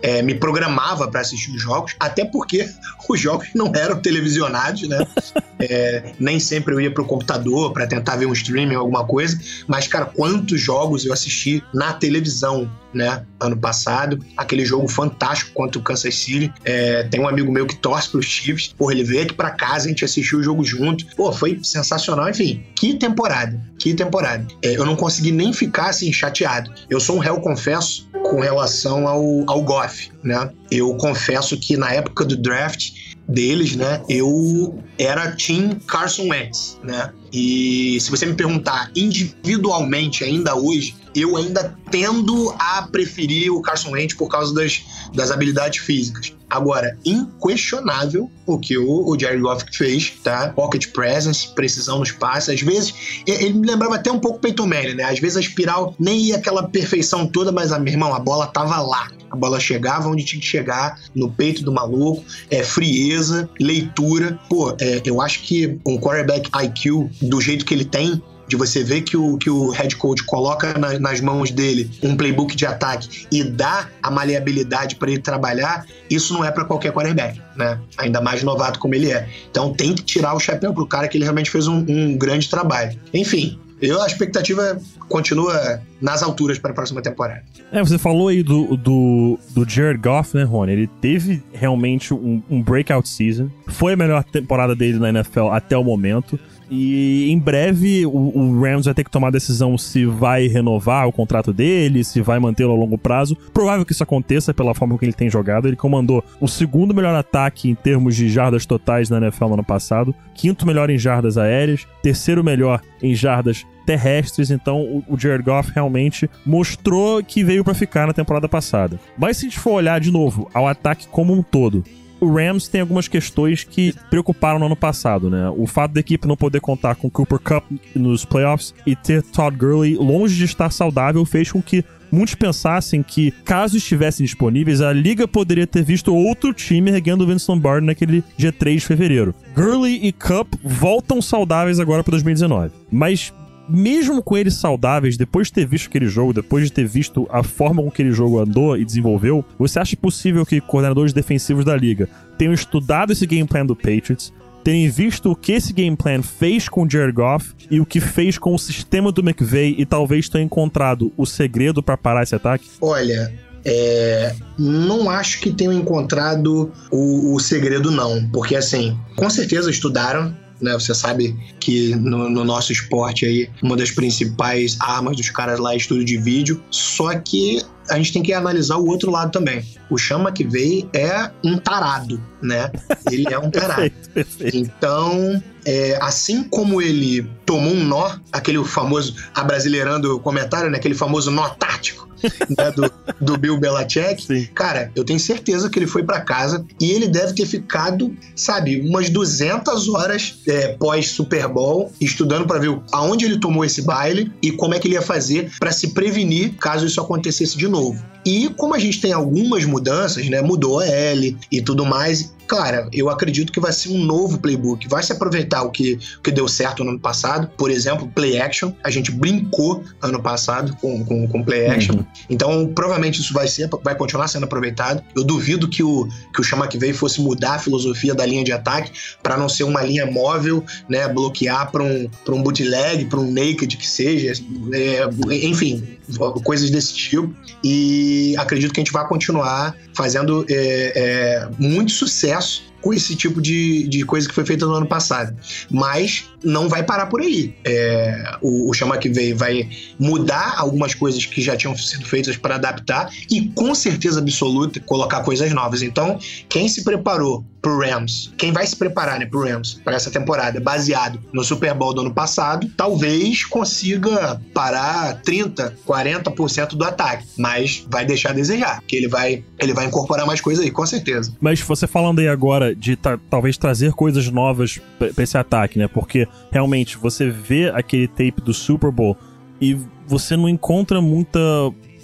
é, 0.00 0.22
me 0.22 0.34
programava 0.34 1.08
para 1.08 1.20
assistir 1.20 1.50
os 1.52 1.62
jogos, 1.62 1.94
até 1.98 2.24
porque 2.24 2.68
os 3.08 3.20
jogos 3.20 3.48
não 3.54 3.72
eram 3.74 4.00
televisionados, 4.00 4.88
né? 4.88 5.06
É, 5.64 6.14
nem 6.18 6.40
sempre 6.40 6.74
eu 6.74 6.80
ia 6.80 6.90
pro 6.90 7.04
computador 7.04 7.72
para 7.72 7.86
tentar 7.86 8.16
ver 8.16 8.26
um 8.26 8.32
streaming, 8.32 8.74
alguma 8.74 9.06
coisa. 9.06 9.38
Mas, 9.68 9.86
cara, 9.86 10.06
quantos 10.06 10.60
jogos 10.60 11.04
eu 11.04 11.12
assisti 11.12 11.62
na 11.72 11.92
televisão, 11.92 12.68
né? 12.92 13.24
Ano 13.38 13.56
passado. 13.56 14.18
Aquele 14.36 14.64
jogo 14.64 14.88
fantástico 14.88 15.52
contra 15.52 15.78
o 15.78 15.82
Kansas 15.84 16.16
City. 16.16 16.52
É, 16.64 17.04
tem 17.04 17.20
um 17.20 17.28
amigo 17.28 17.52
meu 17.52 17.64
que 17.64 17.76
torce 17.76 18.10
pros 18.10 18.26
Chiefs. 18.26 18.74
Porra, 18.76 18.92
ele 18.92 19.04
veio 19.04 19.22
aqui 19.22 19.34
pra 19.34 19.50
casa, 19.52 19.86
a 19.86 19.88
gente 19.88 20.04
assistiu 20.04 20.40
o 20.40 20.42
jogo 20.42 20.64
junto. 20.64 21.06
Pô, 21.14 21.32
foi 21.32 21.60
sensacional 21.62 21.92
sensacional. 22.12 22.28
Enfim, 22.28 22.64
que 22.74 22.94
temporada. 22.94 23.31
Que 23.78 23.94
temporada. 23.94 24.46
É, 24.62 24.76
eu 24.76 24.84
não 24.84 24.96
consegui 24.96 25.32
nem 25.32 25.52
ficar 25.52 25.90
assim 25.90 26.12
chateado. 26.12 26.72
Eu 26.88 27.00
sou 27.00 27.16
um 27.16 27.18
réu, 27.18 27.40
confesso, 27.40 28.08
com 28.24 28.40
relação 28.40 29.06
ao, 29.08 29.24
ao 29.46 29.62
Goff, 29.62 30.10
né? 30.22 30.50
Eu 30.70 30.94
confesso 30.94 31.56
que 31.56 31.76
na 31.76 31.92
época 31.92 32.24
do 32.24 32.36
draft 32.36 32.92
deles, 33.28 33.76
né, 33.76 34.02
eu 34.08 34.78
era 34.98 35.32
Team 35.32 35.78
Carson 35.86 36.28
Wentz, 36.28 36.78
né? 36.82 37.10
E 37.32 37.98
se 38.00 38.10
você 38.10 38.26
me 38.26 38.34
perguntar 38.34 38.90
individualmente 38.94 40.22
ainda 40.22 40.54
hoje, 40.54 40.94
eu 41.14 41.36
ainda 41.36 41.76
tendo 41.90 42.54
a 42.58 42.82
preferir 42.90 43.52
o 43.52 43.60
Carson 43.60 43.90
Wentz 43.90 44.14
por 44.14 44.28
causa 44.28 44.54
das, 44.54 44.82
das 45.14 45.30
habilidades 45.30 45.82
físicas. 45.82 46.34
Agora, 46.48 46.98
inquestionável 47.04 48.30
o 48.46 48.58
que 48.58 48.76
o, 48.76 49.08
o 49.08 49.18
Jared 49.18 49.40
Goff 49.40 49.64
fez, 49.72 50.12
tá? 50.22 50.50
Pocket 50.50 50.88
presence, 50.88 51.48
precisão 51.54 51.98
nos 51.98 52.12
passes. 52.12 52.50
Às 52.50 52.60
vezes, 52.60 52.94
ele 53.26 53.54
me 53.54 53.66
lembrava 53.66 53.94
até 53.94 54.12
um 54.12 54.18
pouco 54.18 54.38
Peyton 54.38 54.66
Manning, 54.66 54.94
né? 54.94 55.04
Às 55.04 55.18
vezes 55.18 55.38
a 55.38 55.40
espiral 55.40 55.94
nem 55.98 56.20
ia 56.26 56.36
aquela 56.36 56.68
perfeição 56.68 57.26
toda, 57.26 57.50
mas, 57.50 57.72
a, 57.72 57.78
meu 57.78 57.92
irmão, 57.92 58.14
a 58.14 58.18
bola 58.18 58.46
tava 58.46 58.80
lá. 58.82 59.10
A 59.30 59.36
bola 59.36 59.58
chegava 59.58 60.10
onde 60.10 60.24
tinha 60.24 60.38
que 60.38 60.46
chegar, 60.46 61.00
no 61.14 61.32
peito 61.32 61.62
do 61.62 61.72
maluco, 61.72 62.22
é 62.50 62.62
frieza, 62.62 63.48
leitura. 63.58 64.38
Pô, 64.46 64.76
é, 64.78 65.00
eu 65.06 65.22
acho 65.22 65.40
que 65.40 65.78
um 65.86 65.96
quarterback 65.96 66.50
IQ, 66.64 67.08
do 67.22 67.40
jeito 67.40 67.64
que 67.64 67.72
ele 67.74 67.84
tem, 67.84 68.22
de 68.52 68.56
você 68.56 68.84
ver 68.84 69.02
que 69.02 69.16
o, 69.16 69.38
que 69.38 69.48
o 69.48 69.70
head 69.70 69.96
coach 69.96 70.22
coloca 70.24 70.78
na, 70.78 70.98
nas 70.98 71.20
mãos 71.20 71.50
dele 71.50 71.90
um 72.02 72.16
playbook 72.16 72.54
de 72.54 72.66
ataque 72.66 73.26
e 73.30 73.42
dá 73.42 73.88
a 74.02 74.10
maleabilidade 74.10 74.96
para 74.96 75.10
ele 75.10 75.20
trabalhar, 75.20 75.86
isso 76.10 76.34
não 76.34 76.44
é 76.44 76.50
para 76.50 76.64
qualquer 76.64 76.92
quarterback, 76.92 77.40
né? 77.56 77.78
Ainda 77.96 78.20
mais 78.20 78.42
novato 78.42 78.78
como 78.78 78.94
ele 78.94 79.10
é. 79.10 79.26
Então 79.50 79.72
tem 79.72 79.94
que 79.94 80.02
tirar 80.02 80.34
o 80.34 80.40
chapéu 80.40 80.74
pro 80.74 80.86
cara 80.86 81.08
que 81.08 81.16
ele 81.16 81.24
realmente 81.24 81.50
fez 81.50 81.66
um, 81.66 81.84
um 81.88 82.16
grande 82.18 82.48
trabalho. 82.50 82.98
Enfim, 83.14 83.58
eu, 83.82 84.00
a 84.00 84.06
expectativa 84.06 84.78
continua 85.08 85.80
nas 86.00 86.22
alturas 86.22 86.56
para 86.56 86.70
a 86.70 86.74
próxima 86.74 87.02
temporada. 87.02 87.42
É, 87.72 87.80
você 87.80 87.98
falou 87.98 88.28
aí 88.28 88.42
do, 88.42 88.76
do, 88.76 89.38
do 89.50 89.68
Jared 89.68 90.00
Goff, 90.00 90.36
né, 90.36 90.44
Rony? 90.44 90.72
Ele 90.72 90.90
teve 91.00 91.42
realmente 91.52 92.14
um, 92.14 92.40
um 92.48 92.62
breakout 92.62 93.08
season. 93.08 93.50
Foi 93.66 93.94
a 93.94 93.96
melhor 93.96 94.22
temporada 94.22 94.76
dele 94.76 94.98
na 94.98 95.08
NFL 95.08 95.48
até 95.48 95.76
o 95.76 95.82
momento. 95.82 96.38
E 96.70 97.30
em 97.30 97.38
breve 97.38 98.06
o, 98.06 98.10
o, 98.10 98.60
Rams 98.60 98.86
vai 98.86 98.94
ter 98.94 99.04
que 99.04 99.10
tomar 99.10 99.28
a 99.28 99.32
decisão 99.32 99.76
se 99.76 100.06
vai 100.06 100.46
renovar 100.46 101.06
o 101.06 101.12
contrato 101.12 101.52
dele, 101.52 102.04
se 102.04 102.20
vai 102.20 102.38
mantê-lo 102.38 102.72
a 102.72 102.76
longo 102.76 102.96
prazo. 102.96 103.36
Provável 103.52 103.84
que 103.84 103.92
isso 103.92 104.02
aconteça 104.02 104.54
pela 104.54 104.74
forma 104.74 104.98
que 104.98 105.04
ele 105.04 105.12
tem 105.12 105.28
jogado. 105.28 105.68
Ele 105.68 105.76
comandou 105.76 106.24
o 106.40 106.48
segundo 106.48 106.94
melhor 106.94 107.14
ataque 107.14 107.68
em 107.68 107.74
termos 107.74 108.16
de 108.16 108.28
jardas 108.28 108.66
totais 108.66 109.10
na 109.10 109.18
NFL 109.18 109.46
no 109.46 109.54
ano 109.54 109.64
passado, 109.64 110.14
quinto 110.34 110.66
melhor 110.66 110.90
em 110.90 110.98
jardas 110.98 111.36
aéreas, 111.36 111.86
terceiro 112.02 112.42
melhor 112.42 112.80
em 113.02 113.14
jardas 113.14 113.66
terrestres, 113.84 114.50
então 114.50 115.04
o, 115.08 115.18
Jared 115.18 115.44
Goff 115.44 115.72
realmente 115.74 116.30
mostrou 116.46 117.22
que 117.22 117.44
veio 117.44 117.64
para 117.64 117.74
ficar 117.74 118.06
na 118.06 118.12
temporada 118.12 118.48
passada. 118.48 118.98
Mas 119.18 119.36
se 119.36 119.46
a 119.46 119.48
gente 119.48 119.58
for 119.58 119.72
olhar 119.72 120.00
de 120.00 120.10
novo 120.10 120.48
ao 120.54 120.66
ataque 120.66 121.06
como 121.08 121.32
um 121.32 121.42
todo, 121.42 121.84
o 122.22 122.32
Rams 122.32 122.68
tem 122.68 122.80
algumas 122.80 123.08
questões 123.08 123.64
que 123.64 123.92
preocuparam 124.08 124.60
no 124.60 124.66
ano 124.66 124.76
passado, 124.76 125.28
né? 125.28 125.50
O 125.56 125.66
fato 125.66 125.92
da 125.92 126.00
equipe 126.00 126.28
não 126.28 126.36
poder 126.36 126.60
contar 126.60 126.94
com 126.94 127.10
Cooper 127.10 127.40
Cup 127.40 127.64
nos 127.96 128.24
playoffs 128.24 128.72
e 128.86 128.94
ter 128.94 129.22
Todd 129.22 129.56
Gurley 129.56 129.96
longe 129.96 130.36
de 130.36 130.44
estar 130.44 130.70
saudável 130.70 131.24
fez 131.24 131.50
com 131.50 131.60
que 131.60 131.84
muitos 132.12 132.36
pensassem 132.36 133.02
que, 133.02 133.32
caso 133.44 133.76
estivessem 133.76 134.24
disponíveis, 134.24 134.80
a 134.80 134.92
liga 134.92 135.26
poderia 135.26 135.66
ter 135.66 135.82
visto 135.82 136.14
outro 136.14 136.54
time 136.54 136.92
erguendo 136.92 137.22
o 137.22 137.26
Vince 137.26 137.50
Lombardi 137.50 137.86
naquele 137.86 138.22
dia 138.36 138.52
3 138.52 138.82
de 138.82 138.86
fevereiro. 138.86 139.34
Gurley 139.52 139.98
e 140.06 140.12
Cup 140.12 140.54
voltam 140.62 141.20
saudáveis 141.20 141.80
agora 141.80 142.04
para 142.04 142.12
2019. 142.12 142.70
Mas 142.88 143.32
mesmo 143.72 144.22
com 144.22 144.36
eles 144.36 144.54
saudáveis, 144.54 145.16
depois 145.16 145.48
de 145.48 145.54
ter 145.54 145.66
visto 145.66 145.88
aquele 145.88 146.06
jogo, 146.06 146.32
depois 146.32 146.64
de 146.64 146.72
ter 146.72 146.86
visto 146.86 147.26
a 147.30 147.42
forma 147.42 147.82
com 147.82 147.90
que 147.90 148.02
aquele 148.02 148.12
jogo 148.12 148.38
andou 148.38 148.76
e 148.76 148.84
desenvolveu, 148.84 149.44
você 149.58 149.78
acha 149.78 149.96
possível 149.96 150.44
que 150.44 150.60
coordenadores 150.60 151.12
defensivos 151.12 151.64
da 151.64 151.76
liga 151.76 152.08
tenham 152.36 152.52
estudado 152.52 153.12
esse 153.12 153.26
game 153.26 153.48
plan 153.48 153.64
do 153.64 153.74
Patriots, 153.76 154.32
terem 154.62 154.88
visto 154.88 155.30
o 155.30 155.36
que 155.36 155.52
esse 155.52 155.72
game 155.72 155.96
plan 155.96 156.22
fez 156.22 156.68
com 156.68 156.84
o 156.84 156.90
Jared 156.90 157.12
Goff 157.12 157.52
e 157.70 157.80
o 157.80 157.86
que 157.86 158.00
fez 158.00 158.38
com 158.38 158.54
o 158.54 158.58
sistema 158.58 159.10
do 159.10 159.20
McVay 159.20 159.74
e 159.78 159.84
talvez 159.84 160.28
tenham 160.28 160.46
encontrado 160.46 161.12
o 161.16 161.26
segredo 161.26 161.82
para 161.82 161.96
parar 161.96 162.22
esse 162.22 162.34
ataque? 162.34 162.68
Olha, 162.80 163.32
é, 163.64 164.34
não 164.58 165.08
acho 165.08 165.40
que 165.40 165.52
tenham 165.52 165.72
encontrado 165.72 166.72
o, 166.90 167.34
o, 167.34 167.40
segredo, 167.40 167.90
não. 167.90 168.28
Porque, 168.30 168.56
assim, 168.56 168.98
com 169.16 169.28
certeza 169.30 169.70
estudaram, 169.70 170.34
né? 170.62 170.72
Você 170.74 170.94
sabe 170.94 171.36
que 171.60 171.94
no, 171.96 172.30
no, 172.30 172.44
nosso 172.44 172.72
esporte 172.72 173.26
aí, 173.26 173.50
uma 173.62 173.76
das 173.76 173.90
principais 173.90 174.76
armas 174.80 175.16
dos 175.16 175.28
caras 175.30 175.58
lá 175.58 175.74
é 175.74 175.76
estudo 175.76 176.04
de 176.04 176.16
vídeo. 176.16 176.62
Só 176.70 177.18
que 177.18 177.62
a 177.88 177.96
gente 177.96 178.12
tem 178.12 178.22
que 178.22 178.32
analisar 178.32 178.76
o 178.76 178.86
outro 178.86 179.10
lado 179.10 179.30
também. 179.30 179.64
O 179.90 179.98
Chama 179.98 180.32
que 180.32 180.44
veio 180.44 180.88
é 180.92 181.30
um 181.44 181.58
tarado, 181.58 182.20
né? 182.40 182.70
Ele 183.10 183.32
é 183.32 183.38
um 183.38 183.50
tarado. 183.52 183.82
perfeito, 183.82 184.10
perfeito. 184.10 184.56
Então, 184.56 185.42
é, 185.64 185.98
assim 186.00 186.44
como 186.44 186.80
ele 186.80 187.22
tomou 187.44 187.72
um 187.72 187.84
nó, 187.84 188.16
aquele 188.32 188.62
famoso, 188.64 189.16
abrasileirando 189.34 190.16
o 190.16 190.20
comentário, 190.20 190.70
né? 190.70 190.78
Aquele 190.78 190.94
famoso 190.94 191.30
nó 191.30 191.48
tático 191.50 192.12
né, 192.56 192.70
do, 192.70 192.92
do 193.20 193.36
Bill 193.36 193.58
Belichick, 193.58 194.22
Sim. 194.26 194.48
cara, 194.54 194.90
eu 194.94 195.04
tenho 195.04 195.18
certeza 195.18 195.68
que 195.68 195.78
ele 195.78 195.86
foi 195.86 196.02
para 196.02 196.20
casa 196.20 196.64
e 196.80 196.90
ele 196.90 197.08
deve 197.08 197.34
ter 197.34 197.46
ficado, 197.46 198.14
sabe, 198.34 198.80
umas 198.80 199.10
200 199.10 199.88
horas 199.88 200.38
é, 200.46 200.68
pós 200.74 201.10
Super 201.10 201.48
Bowl 201.48 201.90
estudando 202.00 202.46
para 202.46 202.58
ver 202.58 202.78
aonde 202.92 203.24
ele 203.24 203.38
tomou 203.38 203.64
esse 203.64 203.82
baile 203.82 204.32
e 204.42 204.52
como 204.52 204.74
é 204.74 204.78
que 204.78 204.86
ele 204.88 204.94
ia 204.94 205.02
fazer 205.02 205.50
para 205.58 205.72
se 205.72 205.88
prevenir 205.88 206.54
caso 206.56 206.86
isso 206.86 207.00
acontecesse 207.00 207.56
de 207.56 207.66
novo. 207.72 208.04
E 208.24 208.48
como 208.50 208.74
a 208.74 208.78
gente 208.78 209.00
tem 209.00 209.12
algumas 209.12 209.64
mudanças, 209.64 210.28
né, 210.28 210.40
mudou 210.40 210.78
a 210.78 210.86
L 210.86 211.36
e 211.50 211.60
tudo 211.60 211.84
mais, 211.84 212.32
Cara, 212.52 212.86
eu 212.92 213.08
acredito 213.08 213.50
que 213.50 213.58
vai 213.58 213.72
ser 213.72 213.88
um 213.88 214.04
novo 214.04 214.38
playbook. 214.38 214.86
Vai 214.86 215.02
se 215.02 215.10
aproveitar 215.10 215.62
o 215.62 215.70
que, 215.70 215.98
o 216.18 216.20
que 216.20 216.30
deu 216.30 216.46
certo 216.46 216.84
no 216.84 216.90
ano 216.90 217.00
passado. 217.00 217.50
Por 217.56 217.70
exemplo, 217.70 218.06
play 218.14 218.38
action. 218.38 218.72
A 218.84 218.90
gente 218.90 219.10
brincou 219.10 219.82
ano 220.02 220.20
passado 220.20 220.76
com, 220.76 221.02
com, 221.02 221.26
com 221.26 221.42
play 221.42 221.68
action. 221.68 221.94
Uhum. 221.94 222.06
Então, 222.28 222.70
provavelmente 222.74 223.22
isso 223.22 223.32
vai 223.32 223.48
ser, 223.48 223.70
vai 223.82 223.94
continuar 223.94 224.28
sendo 224.28 224.44
aproveitado. 224.44 225.02
Eu 225.16 225.24
duvido 225.24 225.66
que 225.66 225.82
o, 225.82 226.06
que 226.34 226.42
o 226.42 226.44
Chama 226.44 226.68
que 226.68 226.76
veio 226.76 226.94
fosse 226.94 227.22
mudar 227.22 227.54
a 227.54 227.58
filosofia 227.58 228.14
da 228.14 228.26
linha 228.26 228.44
de 228.44 228.52
ataque 228.52 228.92
para 229.22 229.38
não 229.38 229.48
ser 229.48 229.64
uma 229.64 229.82
linha 229.82 230.04
móvel, 230.04 230.62
né? 230.86 231.08
Bloquear 231.08 231.72
para 231.72 231.82
um, 231.82 232.06
um 232.28 232.42
bootleg, 232.42 233.06
para 233.06 233.18
um 233.18 233.32
naked 233.32 233.78
que 233.78 233.88
seja. 233.88 234.30
É, 234.74 235.08
enfim, 235.46 235.96
coisas 236.44 236.68
desse 236.68 236.92
tipo. 236.92 237.34
E 237.64 238.34
acredito 238.36 238.74
que 238.74 238.80
a 238.80 238.84
gente 238.84 238.92
vai 238.92 239.08
continuar 239.08 239.74
fazendo 239.94 240.44
é, 240.48 240.92
é, 240.94 241.48
muito 241.58 241.92
sucesso 241.92 242.71
com 242.82 242.92
esse 242.92 243.16
tipo 243.16 243.40
de, 243.40 243.88
de 243.88 244.04
coisa 244.04 244.28
que 244.28 244.34
foi 244.34 244.44
feita 244.44 244.66
no 244.66 244.74
ano 244.74 244.86
passado. 244.86 245.34
Mas 245.70 246.24
não 246.44 246.68
vai 246.68 246.82
parar 246.82 247.06
por 247.06 247.20
aí. 247.20 247.54
É, 247.64 248.36
o, 248.42 248.68
o 248.68 248.74
Chama 248.74 248.98
que 248.98 249.08
veio 249.08 249.36
vai 249.36 249.68
mudar 249.98 250.54
algumas 250.58 250.94
coisas 250.94 251.24
que 251.24 251.40
já 251.40 251.56
tinham 251.56 251.76
sido 251.76 252.04
feitas 252.04 252.36
para 252.36 252.56
adaptar 252.56 253.10
e, 253.30 253.48
com 253.48 253.74
certeza 253.74 254.20
absoluta, 254.20 254.80
colocar 254.80 255.22
coisas 255.22 255.52
novas. 255.52 255.82
Então, 255.82 256.18
quem 256.48 256.68
se 256.68 256.82
preparou 256.82 257.44
pro 257.62 257.78
Rams, 257.78 258.32
quem 258.36 258.50
vai 258.50 258.66
se 258.66 258.74
preparar 258.74 259.20
né, 259.20 259.24
pro 259.24 259.44
Rams 259.44 259.80
para 259.84 259.94
essa 259.94 260.10
temporada, 260.10 260.58
baseado 260.58 261.20
no 261.32 261.44
Super 261.44 261.72
Bowl 261.72 261.94
do 261.94 262.00
ano 262.00 262.12
passado, 262.12 262.68
talvez 262.76 263.44
consiga 263.44 264.40
parar 264.52 265.22
30, 265.22 265.76
40% 265.86 266.70
do 266.70 266.84
ataque, 266.84 267.24
mas 267.38 267.86
vai 267.88 268.04
deixar 268.04 268.30
a 268.30 268.32
desejar, 268.32 268.80
porque 268.80 268.96
ele 268.96 269.06
vai, 269.06 269.44
ele 269.60 269.72
vai 269.72 269.86
incorporar 269.86 270.26
mais 270.26 270.40
coisas 270.40 270.64
aí, 270.64 270.72
com 270.72 270.84
certeza. 270.84 271.32
Mas 271.40 271.60
você 271.60 271.86
falando 271.86 272.18
aí 272.18 272.26
agora 272.26 272.71
de 272.74 272.96
talvez 272.96 273.56
trazer 273.56 273.92
coisas 273.92 274.28
novas 274.30 274.80
para 274.98 275.22
esse 275.22 275.36
ataque, 275.36 275.78
né? 275.78 275.88
Porque 275.88 276.26
realmente 276.50 276.96
você 276.96 277.30
vê 277.30 277.70
aquele 277.70 278.08
tape 278.08 278.40
do 278.42 278.52
Super 278.52 278.90
Bowl 278.90 279.16
e 279.60 279.76
você 280.06 280.36
não 280.36 280.48
encontra 280.48 281.00
muita 281.00 281.38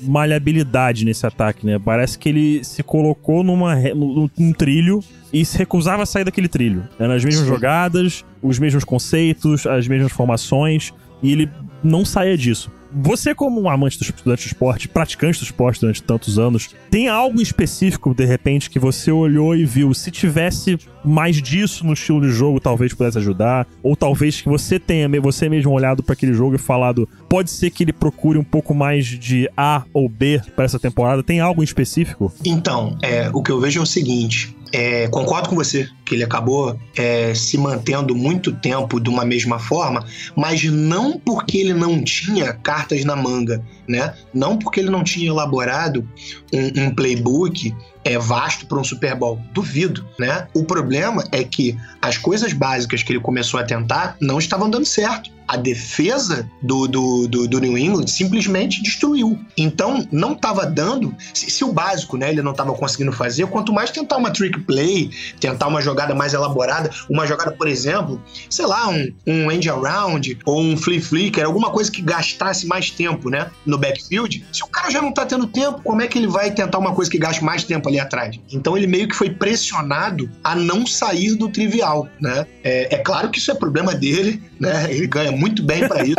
maleabilidade 0.02 1.04
nesse 1.04 1.26
ataque, 1.26 1.66
né? 1.66 1.78
Parece 1.78 2.18
que 2.18 2.28
ele 2.28 2.64
se 2.64 2.82
colocou 2.82 3.42
numa, 3.42 3.74
num, 3.74 4.30
num 4.38 4.52
trilho 4.52 5.00
e 5.32 5.44
se 5.44 5.58
recusava 5.58 6.02
a 6.02 6.06
sair 6.06 6.24
daquele 6.24 6.48
trilho. 6.48 6.88
Eram 6.98 7.14
as 7.14 7.24
mesmas 7.24 7.44
Sim. 7.44 7.48
jogadas, 7.48 8.24
os 8.42 8.58
mesmos 8.58 8.84
conceitos, 8.84 9.66
as 9.66 9.88
mesmas 9.88 10.12
formações, 10.12 10.92
e 11.22 11.32
ele 11.32 11.50
não 11.82 12.04
saia 12.04 12.36
disso. 12.36 12.70
Você, 12.92 13.34
como 13.34 13.60
um 13.60 13.68
amante 13.68 13.98
do, 13.98 14.24
do 14.24 14.34
esporte, 14.34 14.88
praticante 14.88 15.38
do 15.40 15.44
esporte 15.44 15.80
durante 15.80 16.02
tantos 16.02 16.38
anos, 16.38 16.70
tem 16.90 17.08
algo 17.08 17.40
específico, 17.40 18.14
de 18.14 18.24
repente, 18.24 18.70
que 18.70 18.78
você 18.78 19.10
olhou 19.10 19.54
e 19.54 19.64
viu? 19.64 19.92
Se 19.92 20.10
tivesse 20.10 20.78
mais 21.04 21.40
disso 21.40 21.84
no 21.84 21.92
estilo 21.92 22.20
de 22.20 22.30
jogo, 22.30 22.60
talvez 22.60 22.94
pudesse 22.94 23.18
ajudar? 23.18 23.66
Ou 23.82 23.94
talvez 23.94 24.40
que 24.40 24.48
você 24.48 24.78
tenha 24.78 25.08
você 25.20 25.48
mesmo 25.48 25.72
olhado 25.72 26.02
para 26.02 26.14
aquele 26.14 26.32
jogo 26.32 26.54
e 26.54 26.58
falado, 26.58 27.08
pode 27.28 27.50
ser 27.50 27.70
que 27.70 27.84
ele 27.84 27.92
procure 27.92 28.38
um 28.38 28.44
pouco 28.44 28.74
mais 28.74 29.06
de 29.06 29.48
A 29.56 29.84
ou 29.92 30.08
B 30.08 30.40
para 30.54 30.64
essa 30.64 30.78
temporada? 30.78 31.22
Tem 31.22 31.40
algo 31.40 31.62
específico? 31.62 32.32
Então, 32.44 32.96
é, 33.02 33.30
o 33.32 33.42
que 33.42 33.50
eu 33.50 33.60
vejo 33.60 33.80
é 33.80 33.82
o 33.82 33.86
seguinte: 33.86 34.54
é, 34.72 35.08
concordo 35.08 35.48
com 35.48 35.56
você 35.56 35.88
que 36.04 36.14
ele 36.14 36.24
acabou 36.24 36.78
é, 36.96 37.34
se 37.34 37.56
mantendo 37.58 38.14
muito 38.14 38.52
tempo 38.52 39.00
de 39.00 39.08
uma 39.08 39.24
mesma 39.24 39.58
forma, 39.58 40.04
mas 40.36 40.64
não 40.64 41.18
porque 41.18 41.58
ele 41.58 41.74
não 41.74 42.02
tinha 42.02 42.52
cartas 42.52 43.04
na 43.04 43.16
manga, 43.16 43.64
né? 43.88 44.14
Não 44.32 44.58
porque 44.58 44.80
ele 44.80 44.90
não 44.90 45.02
tinha 45.02 45.28
elaborado 45.28 46.06
um, 46.52 46.84
um 46.84 46.94
playbook 46.94 47.74
é 48.04 48.18
vasto 48.18 48.66
para 48.66 48.78
um 48.78 48.84
Super 48.84 49.14
Bowl. 49.14 49.40
Duvido, 49.52 50.06
né? 50.18 50.48
O 50.54 50.64
problema 50.64 51.24
é 51.30 51.44
que 51.44 51.76
as 52.00 52.16
coisas 52.16 52.52
básicas 52.52 53.02
que 53.02 53.12
ele 53.12 53.20
começou 53.20 53.58
a 53.60 53.64
tentar 53.64 54.16
não 54.20 54.38
estavam 54.38 54.70
dando 54.70 54.86
certo 54.86 55.30
a 55.48 55.56
defesa 55.56 56.48
do, 56.60 56.86
do, 56.86 57.26
do, 57.26 57.48
do, 57.48 57.58
New 57.58 57.78
England 57.78 58.06
simplesmente 58.06 58.82
destruiu. 58.82 59.38
Então, 59.56 60.06
não 60.12 60.34
estava 60.34 60.66
dando. 60.66 61.16
Se, 61.32 61.50
se, 61.50 61.64
o 61.64 61.72
básico 61.72 62.18
né, 62.18 62.28
ele 62.28 62.42
não 62.42 62.50
estava 62.50 62.74
conseguindo 62.74 63.12
fazer, 63.12 63.46
quanto 63.46 63.72
mais 63.72 63.90
tentar 63.90 64.18
uma 64.18 64.30
trick 64.30 64.60
play, 64.60 65.10
tentar 65.40 65.68
uma 65.68 65.80
jogada 65.80 66.14
mais 66.14 66.34
elaborada, 66.34 66.90
uma 67.08 67.26
jogada, 67.26 67.52
por 67.52 67.66
exemplo, 67.66 68.22
sei 68.50 68.66
lá, 68.66 68.88
um, 68.88 69.10
um 69.26 69.50
end 69.50 69.70
around 69.70 70.38
ou 70.44 70.60
um 70.60 70.76
flea 70.76 71.00
flicker, 71.00 71.46
alguma 71.46 71.70
coisa 71.70 71.90
que 71.90 72.02
gastasse 72.02 72.66
mais 72.66 72.90
tempo 72.90 73.30
né, 73.30 73.50
no 73.64 73.77
backfield. 73.78 74.44
Se 74.52 74.62
o 74.62 74.66
cara 74.66 74.90
já 74.90 75.00
não 75.00 75.10
está 75.10 75.24
tendo 75.24 75.46
tempo, 75.46 75.80
como 75.82 76.02
é 76.02 76.06
que 76.06 76.18
ele 76.18 76.26
vai 76.26 76.50
tentar 76.50 76.78
uma 76.78 76.94
coisa 76.94 77.10
que 77.10 77.18
gaste 77.18 77.42
mais 77.42 77.64
tempo 77.64 77.88
ali 77.88 77.98
atrás? 77.98 78.38
Então, 78.52 78.76
ele 78.76 78.86
meio 78.86 79.08
que 79.08 79.14
foi 79.14 79.30
pressionado 79.30 80.30
a 80.42 80.54
não 80.54 80.86
sair 80.86 81.34
do 81.34 81.48
trivial. 81.48 82.08
Né? 82.20 82.46
É, 82.62 82.94
é 82.94 82.98
claro 82.98 83.30
que 83.30 83.38
isso 83.38 83.50
é 83.50 83.54
problema 83.54 83.94
dele, 83.94 84.42
né? 84.58 84.86
ele 84.90 85.06
ganha 85.06 85.32
muito 85.32 85.62
bem 85.62 85.86
para 85.86 86.04
isso, 86.04 86.16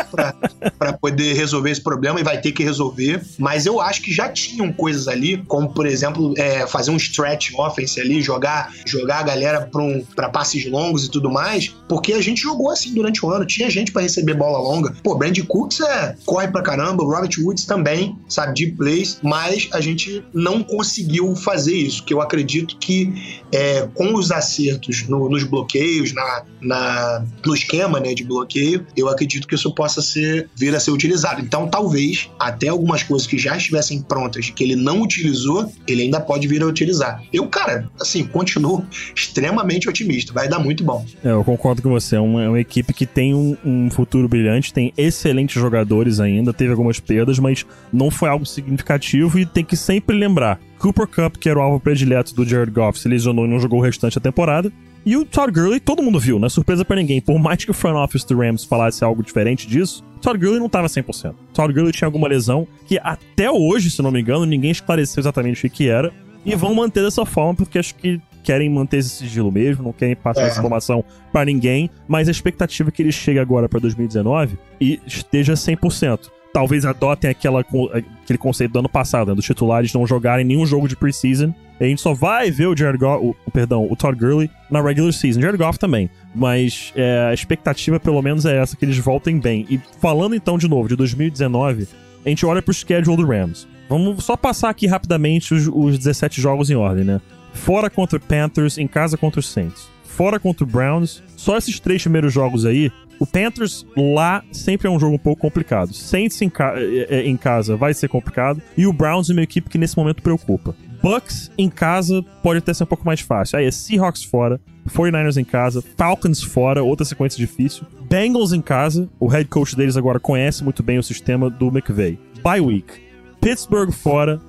para 0.78 0.94
poder 1.00 1.34
resolver 1.34 1.72
esse 1.72 1.82
problema 1.82 2.20
e 2.20 2.24
vai 2.24 2.40
ter 2.40 2.52
que 2.52 2.64
resolver. 2.64 3.22
Mas 3.38 3.66
eu 3.66 3.80
acho 3.80 4.02
que 4.02 4.14
já 4.14 4.30
tinham 4.30 4.72
coisas 4.72 5.08
ali, 5.08 5.38
como 5.48 5.70
por 5.74 5.86
exemplo, 5.86 6.34
é, 6.38 6.66
fazer 6.68 6.92
um 6.92 6.98
stretch 6.98 7.54
offense 7.56 8.00
ali, 8.00 8.22
jogar, 8.22 8.74
jogar 8.86 9.20
a 9.20 9.24
galera 9.24 9.62
para 9.62 9.82
um, 9.82 10.04
passes 10.32 10.66
longos 10.70 11.06
e 11.06 11.12
tudo 11.12 11.30
mais, 11.30 11.74
porque 11.88 12.14
a 12.14 12.22
gente 12.22 12.42
jogou 12.42 12.70
assim 12.70 12.94
durante 12.94 13.26
o 13.26 13.30
ano, 13.30 13.46
tinha 13.46 13.70
gente 13.70 13.92
para 13.92 14.02
receber 14.02 14.34
bola 14.34 14.60
longa. 14.60 14.96
Pô, 15.04 15.16
Brandon 15.16 15.46
Cooks 15.46 15.80
é, 15.82 16.16
corre 16.26 16.48
pra 16.48 16.62
caramba, 16.62 17.04
o 17.04 17.10
Robert 17.10 17.32
Woods 17.50 17.66
também, 17.66 18.16
sabe, 18.28 18.54
deep 18.54 18.78
plays, 18.78 19.20
mas 19.24 19.68
a 19.74 19.82
gente 19.82 20.24
não 20.34 20.64
conseguiu 20.64 21.36
fazer 21.36 21.76
isso, 21.76 22.04
que 22.04 22.14
eu 22.14 22.22
acredito 22.22 22.78
que 22.78 23.42
é, 23.52 23.88
com 23.94 24.14
os 24.14 24.32
acertos 24.32 25.08
no, 25.08 25.28
nos 25.30 25.44
bloqueios, 25.44 26.14
na, 26.14 26.44
na, 26.62 27.26
no 27.46 27.54
esquema 27.54 28.00
né, 28.00 28.14
de 28.14 28.24
bloqueio, 28.24 28.86
eu 28.96 29.10
acredito 29.10 29.48
que 29.48 29.56
isso 29.56 29.74
possa 29.74 30.02
ser 30.02 30.50
vir 30.56 30.76
a 30.76 30.80
ser 30.80 30.92
utilizado. 30.92 31.42
Então, 31.42 31.68
talvez 31.68 32.30
até 32.40 32.68
algumas 32.68 33.02
coisas 33.02 33.28
que 33.28 33.38
já 33.38 33.58
estivessem 33.58 34.02
prontas 34.02 34.50
que 34.50 34.64
ele 34.64 34.76
não 34.76 35.02
utilizou, 35.02 35.72
ele 35.88 36.04
ainda 36.04 36.20
pode 36.20 36.48
vir 36.48 36.62
a 36.62 36.68
utilizar. 36.68 37.24
Eu, 37.34 37.48
cara, 37.48 37.90
assim, 38.00 38.24
continuo 38.24 38.86
extremamente 39.16 39.90
otimista. 39.90 40.32
Vai 40.34 40.48
dar 40.48 40.60
muito 40.60 40.84
bom. 40.84 41.06
É, 41.24 41.32
eu 41.32 41.44
concordo 41.44 41.82
com 41.82 41.90
você. 41.90 42.16
É 42.16 42.20
uma, 42.20 42.44
é 42.44 42.50
uma 42.50 42.60
equipe 42.60 42.94
que 42.94 43.06
tem 43.06 43.34
um, 43.34 43.58
um 43.66 43.90
futuro 43.90 44.28
brilhante, 44.28 44.74
tem 44.74 44.94
excelentes 44.98 45.60
jogadores 45.60 46.20
ainda, 46.20 46.54
teve 46.54 46.72
algumas 46.72 47.00
perdas, 47.00 47.39
mas 47.40 47.66
não 47.92 48.12
foi 48.12 48.30
algo 48.30 48.46
significativo 48.46 49.40
e 49.40 49.46
tem 49.46 49.64
que 49.64 49.76
sempre 49.76 50.16
lembrar. 50.16 50.60
Cooper 50.78 51.08
Cup, 51.08 51.38
que 51.38 51.50
era 51.50 51.60
o 51.60 51.62
alvo 51.62 51.80
predileto 51.80 52.34
do 52.34 52.46
Jared 52.46 52.72
Goff, 52.72 53.00
se 53.00 53.10
lesionou 53.10 53.46
e 53.46 53.50
não 53.50 53.60
jogou 53.60 53.80
o 53.80 53.84
restante 53.84 54.16
da 54.16 54.22
temporada. 54.22 54.72
E 55.06 55.16
o 55.16 55.26
Todd 55.26 55.52
Gurley, 55.52 55.80
todo 55.80 56.04
mundo 56.04 56.20
viu, 56.20 56.38
não 56.38 56.48
é 56.48 56.50
surpresa 56.50 56.84
para 56.84 56.98
ninguém. 56.98 57.22
Por 57.22 57.40
mais 57.40 57.64
que 57.64 57.72
o 57.72 57.74
front 57.74 57.96
office 57.96 58.24
do 58.24 58.38
Rams 58.38 58.66
falasse 58.66 59.04
algo 59.04 59.24
diferente 59.24 59.68
disso, 59.68 60.04
Todd 60.22 60.38
Gurley 60.38 60.60
não 60.60 60.70
tava 60.70 60.88
100%. 60.88 61.34
Todd 61.54 61.74
Gurley 61.74 61.92
tinha 61.92 62.08
alguma 62.08 62.28
lesão 62.28 62.68
que 62.86 63.00
até 63.02 63.50
hoje, 63.50 63.90
se 63.90 64.02
não 64.02 64.12
me 64.12 64.22
engano, 64.22 64.46
ninguém 64.46 64.72
esclareceu 64.72 65.22
exatamente 65.22 65.66
o 65.66 65.70
que 65.70 65.88
era. 65.90 66.14
E 66.46 66.56
vão 66.56 66.74
manter 66.74 67.04
dessa 67.04 67.26
forma 67.26 67.54
porque 67.54 67.80
acho 67.80 67.96
que 67.96 68.22
querem 68.44 68.70
manter 68.70 68.98
esse 68.98 69.10
sigilo 69.10 69.52
mesmo, 69.52 69.84
não 69.84 69.94
querem 69.94 70.16
passar 70.16 70.44
é. 70.44 70.48
essa 70.48 70.60
informação 70.60 71.04
para 71.32 71.46
ninguém, 71.46 71.90
mas 72.08 72.28
a 72.28 72.32
expectativa 72.32 72.90
é 72.90 72.92
que 72.92 73.02
ele 73.02 73.12
chegue 73.12 73.40
agora 73.40 73.68
para 73.68 73.80
2019 73.80 74.58
e 74.80 75.00
esteja 75.06 75.54
100% 75.54 76.30
talvez 76.54 76.86
adotem 76.86 77.30
aquela, 77.30 77.62
aquele 77.62 78.40
conceito 78.40 78.72
do 78.72 78.80
ano 78.80 78.90
passado, 78.90 79.30
né, 79.30 79.36
dos 79.36 79.46
titulares 79.46 79.94
não 79.94 80.06
jogarem 80.06 80.46
nenhum 80.46 80.66
jogo 80.66 80.88
de 80.88 80.96
preseason. 80.96 81.54
A 81.80 81.86
gente 81.86 82.02
só 82.02 82.14
vai 82.14 82.52
ver 82.52 82.68
o 82.68 82.76
Jared 82.76 83.00
Goff, 83.00 83.36
o, 83.46 83.52
perdão, 83.52 83.88
o 83.90 83.96
Todd 83.96 84.18
Gurley 84.20 84.50
na 84.70 84.82
regular 84.82 85.14
season. 85.14 85.40
Jared 85.40 85.58
Goff 85.58 85.80
também. 85.80 86.10
Mas 86.36 86.92
é, 86.96 87.28
a 87.30 87.34
expectativa, 87.34 88.00
pelo 88.00 88.22
menos, 88.22 88.46
é 88.46 88.58
essa, 88.58 88.76
que 88.76 88.84
eles 88.84 88.98
voltem 88.98 89.40
bem. 89.40 89.66
E 89.70 89.80
falando 90.00 90.36
então 90.36 90.58
de 90.58 90.68
novo 90.68 90.90
de 90.90 90.96
2019, 90.96 91.88
a 92.26 92.30
gente 92.30 92.46
olha 92.46 92.62
pro 92.62 92.74
schedule 92.74 93.16
do 93.16 93.26
Rams. 93.26 93.66
Vamos 93.88 94.26
só 94.26 94.36
passar 94.36 94.70
aqui 94.70 94.88
rapidamente 94.88 95.54
os, 95.54 95.68
os 95.68 95.98
17 95.98 96.42
jogos 96.42 96.70
em 96.70 96.76
ordem, 96.76 97.06
né? 97.06 97.22
Fora 97.54 97.90
contra 97.90 98.18
o 98.18 98.22
Panthers, 98.22 98.78
em 98.78 98.88
casa 98.88 99.18
contra 99.18 99.40
os 99.40 99.50
Saints. 99.50 99.88
Fora 100.04 100.40
contra 100.40 100.66
o 100.66 100.68
Browns. 100.68 101.24
Só 101.38 101.58
esses 101.58 101.80
três 101.80 102.02
primeiros 102.02 102.34
jogos 102.34 102.66
aí 102.66 102.92
o 103.20 103.28
Panthers 103.28 103.86
lá 103.96 104.44
sempre 104.52 104.88
é 104.88 104.92
um 104.92 105.00
jogo 105.00 105.16
um 105.16 105.20
pouco 105.20 105.42
complicado. 105.42 105.94
Saints 105.94 106.42
em, 106.42 106.50
ca 106.50 106.74
é, 106.76 107.08
é, 107.10 107.28
em 107.28 107.36
casa 107.36 107.76
vai 107.76 107.94
ser 107.94 108.08
complicado. 108.08 108.62
E 108.78 108.88
o 108.88 108.94
Browns 108.94 109.30
é 109.30 109.34
uma 109.34 109.44
equipe 109.44 109.70
que 109.70 109.78
nesse 109.78 109.98
momento 109.98 110.22
preocupa. 110.22 110.76
Bucks 111.02 111.52
em 111.58 111.70
casa 111.70 112.24
pode 112.44 112.60
até 112.60 112.74
ser 112.74 112.84
um 112.84 112.88
pouco 112.88 113.06
mais 113.06 113.22
fácil. 113.22 113.60
Aí 113.60 113.66
é 113.66 113.72
Seahawks 113.72 114.24
fora, 114.24 114.60
49ers 114.88 115.38
em 115.38 115.44
casa, 115.44 115.84
Falcons 115.98 116.42
fora, 116.42 116.84
outra 116.84 117.06
sequência 117.06 117.38
difícil. 117.38 117.86
Bengals 118.10 118.54
em 118.54 118.62
casa, 118.62 119.10
o 119.20 119.28
head 119.28 119.48
coach 119.50 119.76
deles 119.76 119.98
agora 119.98 120.20
conhece 120.20 120.64
muito 120.64 120.82
bem 120.82 120.98
o 120.98 121.04
sistema 121.04 121.50
do 121.50 121.68
McVay. 121.68 122.18
Bye 122.44 122.62
week. 122.62 123.10
Pittsburgh 123.40 123.92
fora, 123.92 124.42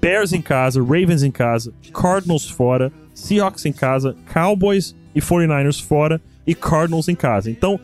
Bears 0.00 0.32
em 0.32 0.40
casa, 0.40 0.80
Ravens 0.80 1.22
em 1.22 1.30
casa, 1.30 1.72
Cardinals 1.92 2.48
fora, 2.48 2.92
Seahawks 3.12 3.66
em 3.66 3.72
casa, 3.72 4.16
Cowboys 4.32 4.94
e 5.14 5.20
49ers 5.20 5.82
fora 5.82 6.20
e 6.46 6.54
Cardinals 6.54 7.08
em 7.08 7.14
casa. 7.14 7.50
Então, 7.50 7.78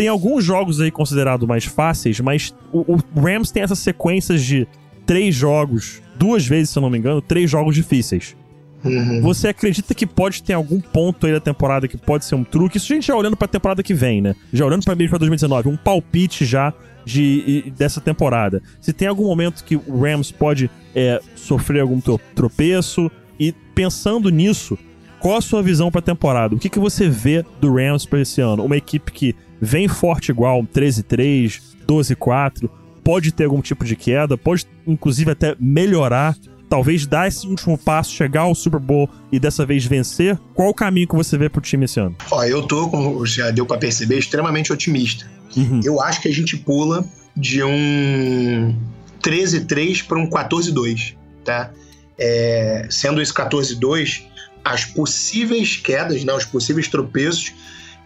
tem 0.00 0.08
alguns 0.08 0.42
jogos 0.42 0.80
aí 0.80 0.90
considerados 0.90 1.46
mais 1.46 1.66
fáceis, 1.66 2.18
mas 2.20 2.54
o, 2.72 2.94
o, 2.94 3.20
Rams 3.20 3.50
tem 3.50 3.62
essas 3.62 3.80
sequências 3.80 4.42
de 4.42 4.66
três 5.04 5.34
jogos, 5.34 6.00
duas 6.16 6.46
vezes, 6.46 6.70
se 6.70 6.78
eu 6.78 6.80
não 6.80 6.88
me 6.88 6.96
engano, 6.96 7.20
três 7.20 7.50
jogos 7.50 7.74
difíceis. 7.74 8.34
Uhum. 8.82 9.20
Você 9.20 9.48
acredita 9.48 9.94
que 9.94 10.06
pode 10.06 10.42
ter 10.42 10.54
algum 10.54 10.80
ponto 10.80 11.26
aí 11.26 11.34
da 11.34 11.40
temporada 11.40 11.86
que 11.86 11.98
pode 11.98 12.24
ser 12.24 12.34
um 12.34 12.42
truque? 12.42 12.78
Isso 12.78 12.90
a 12.90 12.94
gente 12.94 13.08
já 13.08 13.14
olhando 13.14 13.36
pra 13.36 13.46
temporada 13.46 13.82
que 13.82 13.92
vem, 13.92 14.22
né? 14.22 14.34
Já 14.50 14.64
olhando 14.64 14.86
pra 14.86 14.94
mesmo 14.94 15.10
pra 15.10 15.18
2019, 15.18 15.68
um 15.68 15.76
palpite 15.76 16.46
já 16.46 16.72
de, 17.04 17.70
dessa 17.76 18.00
temporada. 18.00 18.62
Se 18.80 18.94
tem 18.94 19.06
algum 19.06 19.26
momento 19.26 19.62
que 19.62 19.76
o 19.76 20.00
Rams 20.00 20.32
pode 20.32 20.70
é, 20.94 21.20
sofrer 21.36 21.82
algum 21.82 22.00
tropeço, 22.34 23.10
e 23.38 23.52
pensando 23.74 24.30
nisso, 24.30 24.78
qual 25.20 25.36
a 25.36 25.40
sua 25.40 25.62
visão 25.62 25.90
pra 25.90 26.00
temporada? 26.00 26.54
O 26.54 26.58
que, 26.58 26.68
que 26.68 26.78
você 26.78 27.08
vê 27.08 27.44
do 27.60 27.74
Rams 27.74 28.06
pra 28.06 28.20
esse 28.20 28.40
ano? 28.40 28.64
Uma 28.64 28.76
equipe 28.76 29.12
que 29.12 29.36
vem 29.60 29.86
forte 29.86 30.30
igual, 30.30 30.62
13-3, 30.62 31.60
12-4, 31.86 32.68
pode 33.04 33.32
ter 33.32 33.44
algum 33.44 33.60
tipo 33.60 33.84
de 33.84 33.94
queda, 33.94 34.36
pode 34.38 34.66
inclusive 34.86 35.30
até 35.30 35.54
melhorar, 35.60 36.36
talvez 36.68 37.06
dar 37.06 37.28
esse 37.28 37.46
último 37.46 37.76
passo, 37.76 38.12
chegar 38.12 38.42
ao 38.42 38.54
Super 38.54 38.80
Bowl 38.80 39.08
e 39.30 39.38
dessa 39.38 39.66
vez 39.66 39.84
vencer. 39.84 40.38
Qual 40.54 40.70
o 40.70 40.74
caminho 40.74 41.06
que 41.06 41.16
você 41.16 41.36
vê 41.36 41.48
pro 41.48 41.60
time 41.60 41.84
esse 41.84 42.00
ano? 42.00 42.16
Ó, 42.30 42.44
eu 42.44 42.62
tô, 42.62 42.88
como 42.88 43.24
já 43.26 43.50
deu 43.50 43.66
para 43.66 43.78
perceber, 43.78 44.18
extremamente 44.18 44.72
otimista. 44.72 45.26
Uhum. 45.56 45.80
Eu 45.84 46.00
acho 46.00 46.22
que 46.22 46.28
a 46.28 46.32
gente 46.32 46.56
pula 46.56 47.04
de 47.36 47.62
um 47.62 48.74
13-3 49.22 50.06
para 50.06 50.18
um 50.18 50.28
14-2, 50.28 51.14
tá? 51.44 51.70
É, 52.18 52.86
sendo 52.90 53.20
esse 53.20 53.32
14-2, 53.32 54.22
as 54.64 54.84
possíveis 54.84 55.76
quedas, 55.76 56.24
né, 56.24 56.32
os 56.32 56.44
possíveis 56.44 56.88
tropeços 56.88 57.52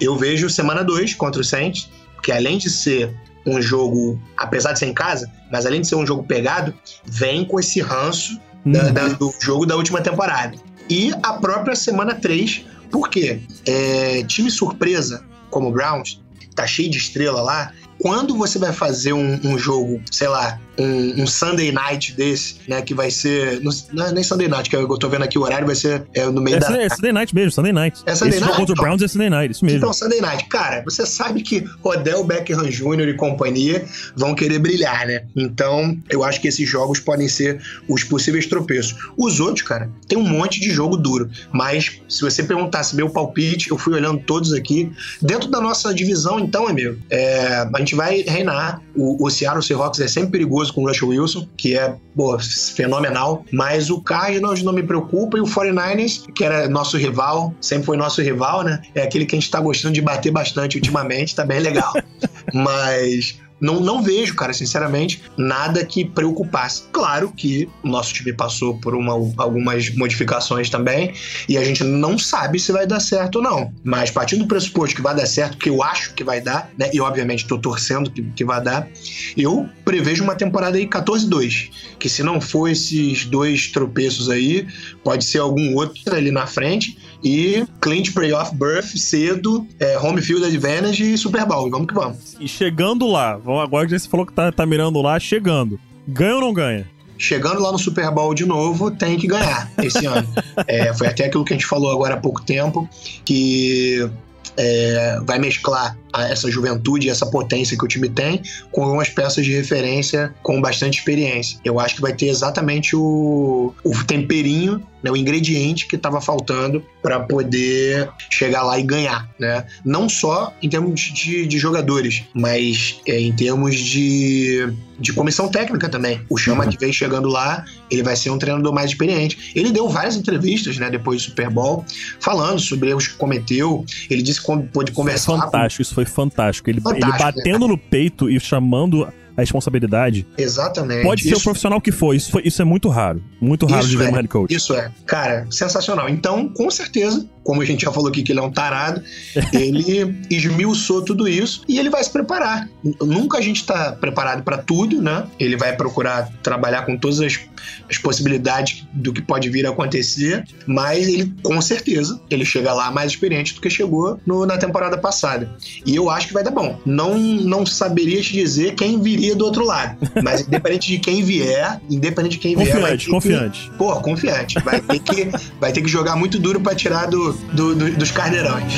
eu 0.00 0.16
vejo 0.16 0.50
semana 0.50 0.82
2 0.82 1.14
contra 1.14 1.40
o 1.40 1.44
Saints, 1.44 1.88
que 2.22 2.32
além 2.32 2.58
de 2.58 2.70
ser 2.70 3.14
um 3.46 3.60
jogo, 3.60 4.20
apesar 4.36 4.72
de 4.72 4.78
ser 4.78 4.86
em 4.86 4.94
casa, 4.94 5.30
mas 5.52 5.66
além 5.66 5.80
de 5.80 5.88
ser 5.88 5.96
um 5.96 6.06
jogo 6.06 6.24
pegado, 6.24 6.74
vem 7.04 7.44
com 7.44 7.60
esse 7.60 7.80
ranço 7.80 8.40
uhum. 8.64 8.72
da, 8.72 8.88
da, 8.90 9.08
do 9.08 9.32
jogo 9.40 9.66
da 9.66 9.76
última 9.76 10.00
temporada. 10.00 10.56
E 10.88 11.12
a 11.22 11.34
própria 11.34 11.76
semana 11.76 12.14
3, 12.14 12.64
porque 12.90 13.40
é, 13.66 14.22
time 14.24 14.50
surpresa 14.50 15.24
como 15.50 15.68
o 15.68 15.72
Browns, 15.72 16.20
tá 16.54 16.66
cheio 16.66 16.90
de 16.90 16.98
estrela 16.98 17.40
lá, 17.42 17.72
quando 18.04 18.36
você 18.36 18.58
vai 18.58 18.70
fazer 18.70 19.14
um, 19.14 19.40
um 19.42 19.56
jogo, 19.56 19.98
sei 20.12 20.28
lá, 20.28 20.60
um, 20.78 21.22
um, 21.22 21.26
Sunday 21.26 21.72
night 21.72 22.12
desse, 22.12 22.56
né? 22.68 22.82
Que 22.82 22.92
vai 22.92 23.10
ser. 23.10 23.62
Não, 23.62 24.06
é 24.06 24.12
nem 24.12 24.22
Sunday 24.22 24.46
night, 24.46 24.68
que 24.68 24.76
eu 24.76 24.86
tô 24.98 25.08
vendo 25.08 25.22
aqui 25.22 25.38
o 25.38 25.42
horário, 25.42 25.66
vai 25.66 25.74
ser 25.74 26.06
é, 26.12 26.26
no 26.26 26.42
meio 26.42 26.58
é 26.58 26.60
da. 26.60 26.82
É 26.82 26.88
Sunday 26.90 27.12
night 27.12 27.34
mesmo, 27.34 27.52
Sunday 27.52 27.72
night. 27.72 28.02
É 28.04 28.14
Sunday 28.14 28.36
Esse 28.36 28.40
night. 28.40 28.56
contra 28.58 28.74
o 28.74 28.76
Browns 28.76 29.00
é 29.00 29.08
Sunday 29.08 29.30
night, 29.30 29.52
isso 29.52 29.64
mesmo. 29.64 29.78
Então, 29.78 29.90
Sunday 29.90 30.20
night. 30.20 30.46
Cara, 30.50 30.82
você 30.84 31.06
sabe 31.06 31.40
que 31.40 31.64
Odell 31.82 32.22
Beckham 32.24 32.68
Jr. 32.68 33.08
e 33.08 33.14
companhia 33.14 33.86
vão 34.14 34.34
querer 34.34 34.58
brilhar, 34.58 35.06
né? 35.06 35.24
Então, 35.34 35.96
eu 36.10 36.22
acho 36.22 36.42
que 36.42 36.48
esses 36.48 36.68
jogos 36.68 37.00
podem 37.00 37.26
ser 37.26 37.62
os 37.88 38.04
possíveis 38.04 38.44
tropeços. 38.44 38.94
Os 39.16 39.40
outros, 39.40 39.66
cara, 39.66 39.90
tem 40.06 40.18
um 40.18 40.28
monte 40.28 40.60
de 40.60 40.68
jogo 40.68 40.98
duro. 40.98 41.30
Mas, 41.50 42.02
se 42.06 42.20
você 42.20 42.42
perguntasse 42.42 42.94
meu 42.94 43.08
palpite, 43.08 43.70
eu 43.70 43.78
fui 43.78 43.94
olhando 43.94 44.20
todos 44.26 44.52
aqui. 44.52 44.92
Dentro 45.22 45.50
da 45.50 45.58
nossa 45.58 45.94
divisão, 45.94 46.38
então, 46.38 46.68
amigo, 46.68 46.98
é, 47.08 47.66
a 47.72 47.78
gente 47.78 47.93
vai 47.94 48.22
reinar. 48.22 48.80
O, 48.96 49.24
o 49.24 49.30
Seattle 49.30 49.62
Seahawks 49.62 50.00
é 50.00 50.09
sempre 50.09 50.33
perigoso 50.33 50.72
com 50.72 50.83
o 50.83 50.88
Russell 50.88 51.09
Wilson, 51.09 51.48
que 51.57 51.76
é 51.76 51.96
pô, 52.14 52.38
fenomenal, 52.74 53.44
mas 53.52 53.90
o 53.90 54.00
Cardinals 54.00 54.62
não 54.62 54.72
me 54.72 54.83
preocupa 54.83 55.38
e 55.38 55.40
o 55.40 55.44
49ers, 55.44 56.33
que 56.33 56.44
era 56.44 56.68
nosso 56.68 56.96
rival, 56.96 57.54
sempre 57.61 57.87
foi 57.87 57.96
nosso 57.96 58.22
rival, 58.22 58.62
né? 58.62 58.80
É 58.94 59.02
aquele 59.02 59.26
que 59.26 59.35
a 59.37 59.38
gente 59.38 59.50
tá 59.50 59.61
gostando 59.61 59.94
de 59.94 60.00
bater 60.00 60.30
bastante 60.30 60.76
ultimamente, 60.76 61.35
tá 61.35 61.44
bem 61.44 61.61
legal. 61.61 61.92
mas 62.52 63.40
não, 63.60 63.80
não 63.80 64.02
vejo, 64.02 64.34
cara, 64.34 64.52
sinceramente, 64.52 65.22
nada 65.36 65.84
que 65.84 66.04
preocupasse. 66.04 66.84
Claro 66.92 67.32
que 67.32 67.68
o 67.82 67.88
nosso 67.88 68.12
time 68.12 68.32
passou 68.32 68.78
por 68.78 68.94
uma, 68.94 69.12
algumas 69.36 69.94
modificações 69.94 70.68
também 70.68 71.14
e 71.48 71.56
a 71.56 71.64
gente 71.64 71.82
não 71.82 72.18
sabe 72.18 72.58
se 72.58 72.72
vai 72.72 72.86
dar 72.86 73.00
certo 73.00 73.36
ou 73.36 73.42
não. 73.42 73.72
Mas 73.82 74.10
partindo 74.10 74.40
do 74.40 74.48
pressuposto 74.48 74.96
que 74.96 75.02
vai 75.02 75.14
dar 75.14 75.26
certo, 75.26 75.56
que 75.56 75.68
eu 75.68 75.82
acho 75.82 76.14
que 76.14 76.24
vai 76.24 76.40
dar, 76.40 76.70
né? 76.78 76.90
E 76.92 77.00
obviamente 77.00 77.42
estou 77.42 77.58
torcendo 77.58 78.10
que, 78.10 78.22
que 78.22 78.44
vai 78.44 78.62
dar, 78.62 78.88
eu 79.36 79.68
prevejo 79.84 80.24
uma 80.24 80.34
temporada 80.34 80.76
aí 80.76 80.86
14-2. 80.86 81.70
Que 81.98 82.08
se 82.08 82.22
não 82.22 82.40
for 82.40 82.68
esses 82.68 83.24
dois 83.24 83.68
tropeços 83.68 84.28
aí, 84.28 84.66
pode 85.02 85.24
ser 85.24 85.38
algum 85.38 85.74
outro 85.74 86.14
ali 86.14 86.30
na 86.30 86.46
frente 86.46 86.98
e 87.24 87.64
Clint 87.80 88.12
Playoff 88.12 88.54
Birth 88.54 88.96
cedo, 88.96 89.66
é, 89.80 89.98
Home 89.98 90.20
Field 90.20 90.44
Advantage 90.44 91.14
e 91.14 91.18
Super 91.18 91.46
Bowl. 91.46 91.70
Vamos 91.70 91.87
que 91.87 91.94
vamos. 91.94 92.37
E 92.38 92.46
chegando 92.46 93.06
lá, 93.06 93.32
agora 93.62 93.87
que 93.87 93.98
você 93.98 94.08
falou 94.08 94.26
que 94.26 94.32
tá, 94.32 94.52
tá 94.52 94.66
mirando 94.66 95.00
lá, 95.00 95.18
chegando. 95.18 95.80
Ganha 96.06 96.34
ou 96.34 96.40
não 96.42 96.52
ganha? 96.52 96.92
chegando 97.16 97.62
lá 97.62 97.72
no 97.72 97.78
Super 97.78 98.10
Bowl 98.10 98.34
de 98.34 98.44
novo, 98.44 98.90
tem 98.90 99.16
que 99.16 99.26
ganhar 99.26 99.70
esse 99.82 100.04
ano. 100.04 100.28
É, 100.66 100.92
foi 100.92 101.06
até 101.06 101.26
aquilo 101.26 101.44
que 101.44 101.54
a 101.54 101.56
gente 101.56 101.66
falou 101.66 101.90
agora 101.90 102.14
há 102.14 102.20
pouco 102.20 102.42
tempo, 102.42 102.88
que 103.24 104.08
é, 104.56 105.20
vai 105.24 105.38
mesclar 105.38 105.96
essa 106.16 106.50
juventude 106.50 107.07
e 107.07 107.11
essa 107.11 107.27
potência 107.27 107.77
que 107.77 107.85
o 107.85 107.88
time 107.88 108.09
tem 108.09 108.42
com 108.70 108.83
algumas 108.85 109.09
peças 109.09 109.44
de 109.44 109.53
referência 109.53 110.35
com 110.42 110.61
bastante 110.61 110.98
experiência. 110.98 111.59
Eu 111.64 111.81
acho 111.81 111.96
que 111.96 112.00
vai 112.00 112.12
ter 112.12 112.27
exatamente 112.27 112.94
o, 112.96 113.74
o 113.85 114.05
temperinho 114.05 114.83
né, 115.05 115.11
o 115.11 115.16
ingrediente 115.16 115.87
que 115.87 115.96
estava 115.96 116.18
faltando 116.18 116.83
para 117.03 117.20
poder 117.20 118.09
chegar 118.31 118.62
lá 118.62 118.79
e 118.79 118.83
ganhar, 118.83 119.29
né? 119.38 119.66
Não 119.85 120.09
só 120.09 120.55
em 120.62 120.68
termos 120.70 120.98
de, 120.98 121.46
de 121.46 121.59
jogadores, 121.59 122.24
mas 122.33 122.98
é, 123.07 123.20
em 123.20 123.31
termos 123.31 123.79
de, 123.79 124.66
de 124.98 125.12
comissão 125.12 125.48
técnica 125.48 125.90
também. 125.90 126.22
O 126.31 126.38
Chama 126.38 126.64
uhum. 126.64 126.70
que 126.70 126.79
vem 126.79 126.90
chegando 126.90 127.29
lá, 127.29 127.66
ele 127.90 128.03
vai 128.03 128.16
ser 128.16 128.31
um 128.31 128.38
treinador 128.38 128.72
mais 128.72 128.92
experiente. 128.92 129.53
Ele 129.55 129.70
deu 129.70 129.90
várias 129.90 130.16
entrevistas, 130.16 130.79
né, 130.79 130.88
depois 130.88 131.20
do 131.20 131.29
Super 131.29 131.50
Bowl, 131.50 131.85
falando 132.18 132.59
sobre 132.59 132.88
erros 132.88 133.07
que 133.07 133.14
cometeu. 133.16 133.85
Ele 134.09 134.22
disse 134.22 134.40
que 134.40 134.57
pôde 134.72 134.90
conversar. 134.92 135.33
Foi 135.33 135.40
fantástico, 135.42 135.77
com... 135.77 135.83
isso 135.83 135.94
foi 135.94 136.03
fantástico. 136.04 136.70
Ele, 136.70 136.80
fantástico, 136.80 137.10
ele 137.10 137.18
batendo 137.18 137.66
né? 137.66 137.72
no 137.72 137.78
peito 137.78 138.30
e 138.30 138.38
chamando 138.38 139.06
a 139.37 139.40
responsabilidade. 139.40 140.27
Exatamente. 140.37 141.03
Pode 141.03 141.23
ser 141.23 141.35
o 141.35 141.40
profissional 141.40 141.81
que 141.81 141.92
for. 141.92 142.14
Isso, 142.14 142.31
foi, 142.31 142.42
isso 142.44 142.61
é 142.61 142.64
muito 142.64 142.88
raro. 142.88 143.23
Muito 143.40 143.66
raro 143.66 143.87
de 143.87 143.97
ver 143.97 144.09
é, 144.09 144.11
um 144.11 144.14
head 144.14 144.29
coach. 144.29 144.55
Isso 144.55 144.75
é. 144.75 144.90
Cara, 145.07 145.47
sensacional. 145.51 146.09
Então, 146.09 146.49
com 146.49 146.70
certeza, 146.70 147.27
como 147.42 147.61
a 147.61 147.64
gente 147.64 147.85
já 147.85 147.92
falou 147.92 148.09
aqui 148.09 148.23
que 148.23 148.33
ele 148.33 148.40
é 148.40 148.42
um 148.42 148.51
tarado, 148.51 149.03
ele 149.53 150.16
esmiuçou 150.31 151.03
tudo 151.03 151.29
isso 151.29 151.62
e 151.68 151.79
ele 151.79 151.90
vai 151.90 152.03
se 152.03 152.11
preparar. 152.11 152.68
Nunca 153.01 153.38
a 153.38 153.40
gente 153.40 153.61
está 153.61 153.92
preparado 153.92 154.42
para 154.42 154.59
tudo, 154.59 155.01
né? 155.03 155.27
Ele 155.38 155.57
vai 155.57 155.77
procurar 155.77 156.31
trabalhar 156.42 156.83
com 156.83 156.97
todas 156.97 157.20
as, 157.20 157.40
as, 157.88 157.99
possibilidades 157.99 158.87
do 158.92 159.12
que 159.12 159.20
pode 159.20 159.49
vir 159.51 159.66
a 159.66 159.70
acontecer, 159.70 160.44
mas 160.66 161.09
ele, 161.09 161.33
com 161.42 161.61
certeza, 161.61 162.20
ele 162.31 162.44
chega 162.44 162.73
lá 162.73 162.90
mais 162.90 163.12
experiente 163.12 163.55
do 163.55 163.61
que 163.61 163.68
chegou 163.68 164.18
no, 164.27 164.47
na 164.47 164.57
temporada 164.57 164.97
passada. 164.97 165.51
E 165.85 165.94
eu 165.94 166.09
acho 166.09 166.29
que 166.29 166.35
vai 166.35 166.44
dar 166.44 166.51
bom. 166.51 166.79
Não, 166.87 167.18
não 167.18 167.66
saberia 167.66 168.20
te 168.23 168.33
dizer 168.33 168.75
quem 168.75 169.01
viria 169.01 169.23
do 169.32 169.44
outro 169.44 169.64
lado, 169.64 169.96
mas 170.22 170.40
independente 170.40 170.88
de 170.88 170.98
quem 170.98 171.22
vier, 171.22 171.80
independente 171.88 172.32
de 172.32 172.38
quem 172.38 172.54
confiante, 172.54 172.78
vier, 172.78 172.88
vai 172.88 173.20
confiante. 173.20 173.70
Que, 173.70 173.76
pô, 173.76 174.00
confiante. 174.00 174.60
Vai 174.60 174.80
ter 174.80 174.98
que, 174.98 175.28
vai 175.60 175.72
ter 175.72 175.82
que 175.82 175.88
jogar 175.88 176.16
muito 176.16 176.38
duro 176.38 176.60
para 176.60 176.74
tirar 176.74 177.06
do, 177.06 177.32
do, 177.32 177.74
do, 177.74 177.90
dos 177.92 178.10
carneirões. 178.10 178.72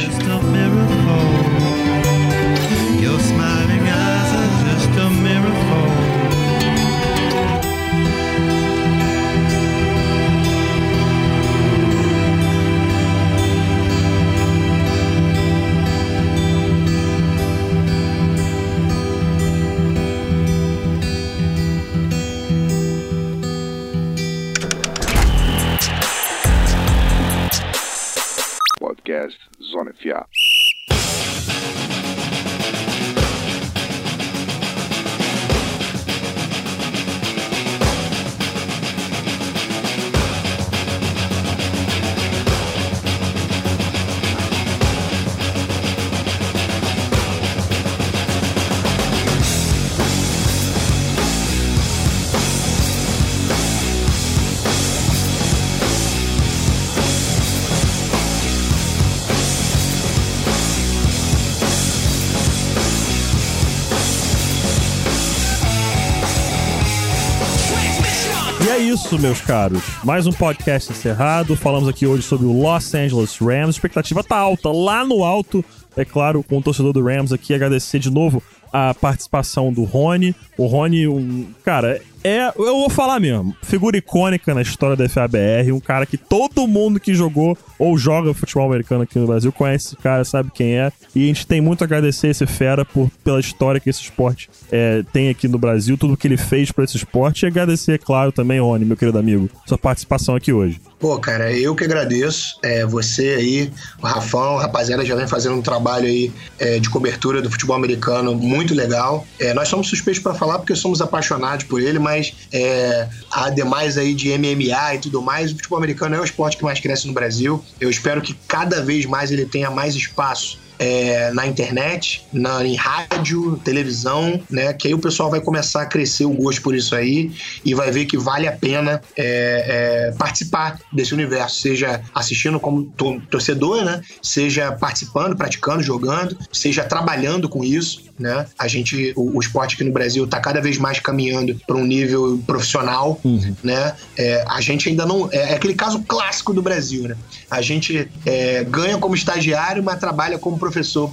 Isso, 69.07 69.19
meus 69.21 69.41
caros. 69.41 69.85
Mais 70.03 70.27
um 70.27 70.33
podcast 70.33 70.91
encerrado. 70.91 71.55
Falamos 71.55 71.89
aqui 71.89 72.05
hoje 72.09 72.25
sobre 72.25 72.45
o 72.45 72.61
Los 72.61 72.93
Angeles 72.93 73.39
Rams. 73.39 73.69
A 73.69 73.71
expectativa 73.71 74.25
tá 74.25 74.37
alta, 74.37 74.69
lá 74.73 75.05
no 75.05 75.23
alto. 75.23 75.65
É 75.97 76.05
claro, 76.05 76.43
com 76.43 76.59
o 76.59 76.63
torcedor 76.63 76.93
do 76.93 77.05
Rams 77.05 77.33
aqui, 77.33 77.55
agradecer 77.55 78.01
de 78.01 78.11
novo 78.11 78.43
a 78.77 78.93
participação 78.93 79.73
do 79.73 79.85
Rony. 79.85 80.35
O 80.59 80.67
Rony, 80.67 81.09
um, 81.09 81.47
cara, 81.65 81.99
é, 82.23 82.53
eu 82.59 82.77
vou 82.77 82.91
falar 82.91 83.21
mesmo, 83.21 83.57
figura 83.63 83.97
icônica 83.97 84.53
na 84.53 84.61
história 84.61 84.97
da 84.97 85.09
FABR, 85.09 85.73
um 85.73 85.79
cara 85.79 86.05
que 86.05 86.19
todo 86.19 86.67
mundo 86.67 86.99
que 86.99 87.15
jogou 87.15 87.57
ou 87.79 87.97
joga 87.97 88.35
futebol 88.35 88.67
americano 88.67 89.03
aqui 89.03 89.19
no 89.19 89.29
Brasil 89.29 89.53
conhece 89.53 89.87
esse 89.87 89.97
cara, 89.97 90.25
sabe 90.25 90.51
quem 90.53 90.77
é. 90.77 90.93
E 91.15 91.25
a 91.25 91.27
gente 91.29 91.47
tem 91.47 91.61
muito 91.61 91.83
a 91.83 91.85
agradecer 91.85 92.29
esse 92.29 92.45
fera 92.45 92.85
por, 92.85 93.09
pela 93.23 93.39
história 93.39 93.81
que 93.81 93.89
esse 93.89 94.03
esporte 94.03 94.51
é, 94.73 95.05
tem 95.13 95.29
aqui 95.29 95.47
no 95.47 95.57
Brasil, 95.57 95.97
tudo 95.97 96.17
que 96.17 96.27
ele 96.27 96.37
fez 96.37 96.73
para 96.73 96.85
esse 96.85 96.97
esporte. 96.97 97.45
E 97.45 97.47
agradecer, 97.47 97.93
é 97.93 97.99
claro, 97.99 98.33
também, 98.33 98.61
Rony, 98.61 98.85
meu 98.85 98.97
querido 98.97 99.19
amigo, 99.19 99.49
sua 99.65 99.79
participação 99.79 100.35
aqui 100.35 100.53
hoje. 100.53 100.81
Pô, 100.99 101.19
cara, 101.19 101.53
eu 101.53 101.77
que 101.77 101.85
agradeço. 101.85 102.59
É, 102.63 102.85
você 102.85 103.37
aí, 103.39 103.71
o 104.03 104.07
Rafão, 104.07 104.57
rapaziada 104.57 105.05
já 105.05 105.15
vem 105.15 105.29
fazendo 105.29 105.55
um 105.55 105.63
trabalho 105.63 106.07
aí 106.07 106.33
é, 106.59 106.79
de 106.81 106.91
cobertura 106.91 107.41
do 107.41 107.51
futebol 107.51 107.77
americano 107.77 108.35
muito 108.35 108.66
legal. 108.75 109.27
É, 109.39 109.53
nós 109.55 109.69
somos 109.69 109.89
suspeitos 109.89 110.23
para 110.23 110.35
falar 110.35 110.59
porque 110.59 110.75
somos 110.75 111.01
apaixonados 111.01 111.65
por 111.65 111.81
ele, 111.81 111.99
mas 111.99 112.35
é, 112.53 113.09
ademais 113.31 113.99
aí 113.99 114.15
de 114.15 114.37
MMA 114.37 114.95
e 114.95 114.99
tudo 114.99 115.23
mais, 115.23 115.53
o 115.53 115.57
futebol 115.57 115.79
americano 115.79 116.15
é 116.15 116.21
o 116.21 116.25
esporte 116.25 116.57
que 116.57 116.65
mais 116.65 116.81
cresce 116.81 117.07
no 117.07 117.13
Brasil. 117.13 117.63
Eu 117.81 117.91
espero 117.91 118.21
que 118.21 118.35
cada 118.47 118.83
vez 118.83 119.07
mais 119.07 119.31
ele 119.31 119.47
tenha 119.47 119.71
mais 119.71 119.95
espaço 119.95 120.59
é, 120.79 121.33
na 121.33 121.47
internet, 121.47 122.27
na, 122.33 122.65
em 122.65 122.75
rádio, 122.75 123.61
televisão, 123.65 124.41
né? 124.51 124.73
Que 124.73 124.89
aí 124.89 124.95
o 124.95 124.99
pessoal 124.99 125.31
vai 125.31 125.41
começar 125.41 125.83
a 125.83 125.87
crescer 125.87 126.25
o 126.25 126.33
gosto 126.33 126.63
por 126.63 126.75
isso 126.75 126.95
aí 126.95 127.33
e 127.65 127.75
vai 127.75 127.91
ver 127.91 128.07
que 128.07 128.17
vale 128.17 128.47
a 128.47 128.53
pena 128.53 129.01
é, 129.17 130.09
é, 130.09 130.15
participar 130.19 130.79
desse 130.93 131.15
universo, 131.15 131.61
seja 131.61 132.01
assistindo 132.15 132.59
como 132.61 132.85
torcedor, 133.31 133.85
né? 133.85 134.01
Seja 134.23 134.73
participando, 134.73 135.37
praticando, 135.37 135.83
jogando, 135.83 136.37
seja 136.53 136.85
trabalhando 136.85 137.49
com 137.49 137.65
isso, 137.65 138.05
né? 138.19 138.47
A 138.59 138.69
gente, 138.69 139.13
o, 139.17 139.37
o 139.37 139.41
esporte 139.41 139.75
aqui 139.75 139.85
no 139.85 139.93
Brasil 139.93 140.25
está 140.25 140.41
cada 140.41 140.61
vez 140.61 140.79
mais 140.79 140.99
caminhando 141.01 141.59
para 141.67 141.77
um 141.77 141.85
nível 141.85 142.43
profissional, 142.47 143.21
uhum. 143.25 143.55
né? 143.63 143.95
É, 144.17 144.45
a 144.49 144.61
gente 144.61 144.89
ainda 144.89 145.05
não 145.05 145.29
é, 145.33 145.53
é, 145.53 145.55
aquele 145.55 145.75
caso 145.75 146.03
clássico 146.03 146.53
do 146.53 146.63
Brasil, 146.63 147.09
né? 147.09 147.17
A 147.51 147.61
gente 147.61 148.09
é, 148.25 148.65
ganha 148.65 148.99
como 148.99 149.15
estagiário, 149.15 149.83
mas 149.83 149.99
trabalha 149.99 150.39
como 150.39 150.59
professor, 150.67 151.11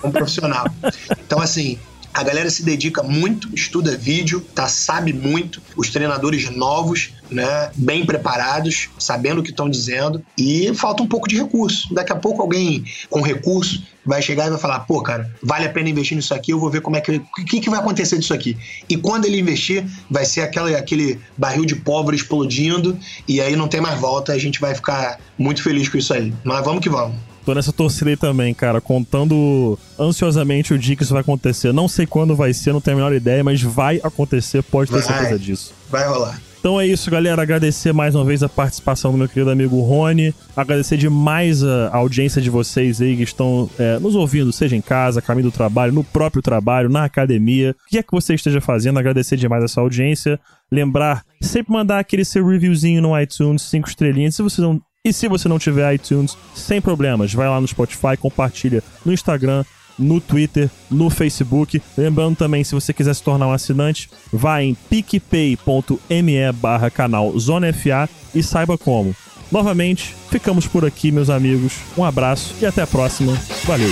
como 0.00 0.12
profissional. 0.12 0.66
Então, 1.24 1.40
assim, 1.40 1.78
A 2.14 2.22
galera 2.22 2.50
se 2.50 2.62
dedica 2.62 3.02
muito, 3.02 3.48
estuda 3.54 3.96
vídeo, 3.96 4.44
tá? 4.54 4.68
Sabe 4.68 5.14
muito. 5.14 5.62
Os 5.74 5.88
treinadores 5.88 6.50
novos, 6.50 7.14
né? 7.30 7.70
Bem 7.74 8.04
preparados, 8.04 8.90
sabendo 8.98 9.40
o 9.40 9.42
que 9.42 9.48
estão 9.48 9.68
dizendo. 9.68 10.22
E 10.36 10.74
falta 10.74 11.02
um 11.02 11.06
pouco 11.06 11.26
de 11.26 11.38
recurso. 11.38 11.92
Daqui 11.94 12.12
a 12.12 12.16
pouco 12.16 12.42
alguém 12.42 12.84
com 13.08 13.22
recurso 13.22 13.82
vai 14.04 14.20
chegar 14.20 14.46
e 14.46 14.50
vai 14.50 14.58
falar, 14.58 14.80
pô, 14.80 15.00
cara, 15.00 15.32
vale 15.42 15.64
a 15.64 15.70
pena 15.70 15.88
investir 15.88 16.14
nisso 16.14 16.34
aqui, 16.34 16.52
eu 16.52 16.58
vou 16.58 16.68
ver 16.68 16.82
como 16.82 16.96
é 16.96 17.00
que. 17.00 17.12
O 17.12 17.44
que, 17.46 17.60
que 17.60 17.70
vai 17.70 17.78
acontecer 17.78 18.18
disso 18.18 18.34
aqui? 18.34 18.58
E 18.90 18.96
quando 18.96 19.24
ele 19.24 19.40
investir, 19.40 19.86
vai 20.10 20.26
ser 20.26 20.42
aquela, 20.42 20.76
aquele 20.76 21.18
barril 21.38 21.64
de 21.64 21.76
pólvora 21.76 22.14
explodindo, 22.14 22.98
e 23.26 23.40
aí 23.40 23.56
não 23.56 23.68
tem 23.68 23.80
mais 23.80 23.98
volta, 23.98 24.32
a 24.32 24.38
gente 24.38 24.60
vai 24.60 24.74
ficar 24.74 25.18
muito 25.38 25.62
feliz 25.62 25.88
com 25.88 25.96
isso 25.96 26.12
aí. 26.12 26.32
Mas 26.44 26.62
vamos 26.62 26.82
que 26.82 26.90
vamos. 26.90 27.31
Tô 27.44 27.54
nessa 27.54 27.72
torcida 27.72 28.10
aí 28.10 28.16
também, 28.16 28.54
cara, 28.54 28.80
contando 28.80 29.78
ansiosamente 29.98 30.72
o 30.72 30.78
dia 30.78 30.94
que 30.94 31.02
isso 31.02 31.12
vai 31.12 31.22
acontecer. 31.22 31.72
Não 31.72 31.88
sei 31.88 32.06
quando 32.06 32.36
vai 32.36 32.52
ser, 32.52 32.72
não 32.72 32.80
tenho 32.80 32.96
a 32.96 33.00
menor 33.00 33.14
ideia, 33.14 33.42
mas 33.42 33.60
vai 33.60 34.00
acontecer, 34.02 34.62
pode 34.62 34.90
ter 34.90 35.02
Vai. 35.02 35.18
certeza 35.18 35.38
disso. 35.38 35.74
Vai 35.90 36.06
rolar. 36.06 36.40
Então 36.62 36.80
é 36.80 36.86
isso, 36.86 37.10
galera. 37.10 37.42
Agradecer 37.42 37.92
mais 37.92 38.14
uma 38.14 38.24
vez 38.24 38.40
a 38.40 38.48
participação 38.48 39.10
do 39.10 39.18
meu 39.18 39.28
querido 39.28 39.50
amigo 39.50 39.80
Rony. 39.80 40.32
Agradecer 40.56 40.96
demais 40.96 41.64
a 41.64 41.96
audiência 41.96 42.40
de 42.40 42.48
vocês 42.48 43.00
aí 43.00 43.16
que 43.16 43.24
estão 43.24 43.68
é, 43.76 43.98
nos 43.98 44.14
ouvindo, 44.14 44.52
seja 44.52 44.76
em 44.76 44.80
casa, 44.80 45.20
caminho 45.20 45.50
do 45.50 45.52
trabalho, 45.52 45.92
no 45.92 46.04
próprio 46.04 46.40
trabalho, 46.40 46.88
na 46.88 47.02
academia. 47.02 47.74
O 47.84 47.90
que 47.90 47.98
é 47.98 48.02
que 48.04 48.12
você 48.12 48.34
esteja 48.34 48.60
fazendo? 48.60 48.96
Agradecer 49.00 49.36
demais 49.36 49.64
essa 49.64 49.80
audiência. 49.80 50.38
Lembrar, 50.70 51.24
sempre 51.40 51.72
mandar 51.72 51.98
aquele 51.98 52.24
seu 52.24 52.46
reviewzinho 52.46 53.02
no 53.02 53.20
iTunes, 53.20 53.62
cinco 53.62 53.88
estrelinhas. 53.88 54.36
Se 54.36 54.42
você 54.42 54.60
não 54.60 54.80
e 55.04 55.12
se 55.12 55.26
você 55.26 55.48
não 55.48 55.58
tiver 55.58 55.94
iTunes, 55.94 56.36
sem 56.54 56.80
problemas, 56.80 57.34
vai 57.34 57.48
lá 57.48 57.60
no 57.60 57.66
Spotify, 57.66 58.16
compartilha 58.16 58.84
no 59.04 59.12
Instagram, 59.12 59.64
no 59.98 60.20
Twitter, 60.20 60.70
no 60.88 61.10
Facebook. 61.10 61.82
Lembrando 61.98 62.36
também, 62.36 62.62
se 62.62 62.72
você 62.72 62.92
quiser 62.92 63.12
se 63.14 63.22
tornar 63.22 63.48
um 63.48 63.52
assinante, 63.52 64.08
vá 64.32 64.62
em 64.62 64.74
picpay.me 64.74 66.52
barra 66.54 66.88
canal 66.88 67.36
Zona 67.36 67.72
FA 67.72 68.08
e 68.32 68.44
saiba 68.44 68.78
como. 68.78 69.14
Novamente, 69.50 70.14
ficamos 70.30 70.68
por 70.68 70.84
aqui, 70.84 71.10
meus 71.10 71.28
amigos. 71.28 71.74
Um 71.98 72.04
abraço 72.04 72.54
e 72.60 72.64
até 72.64 72.82
a 72.82 72.86
próxima. 72.86 73.36
Valeu! 73.64 73.90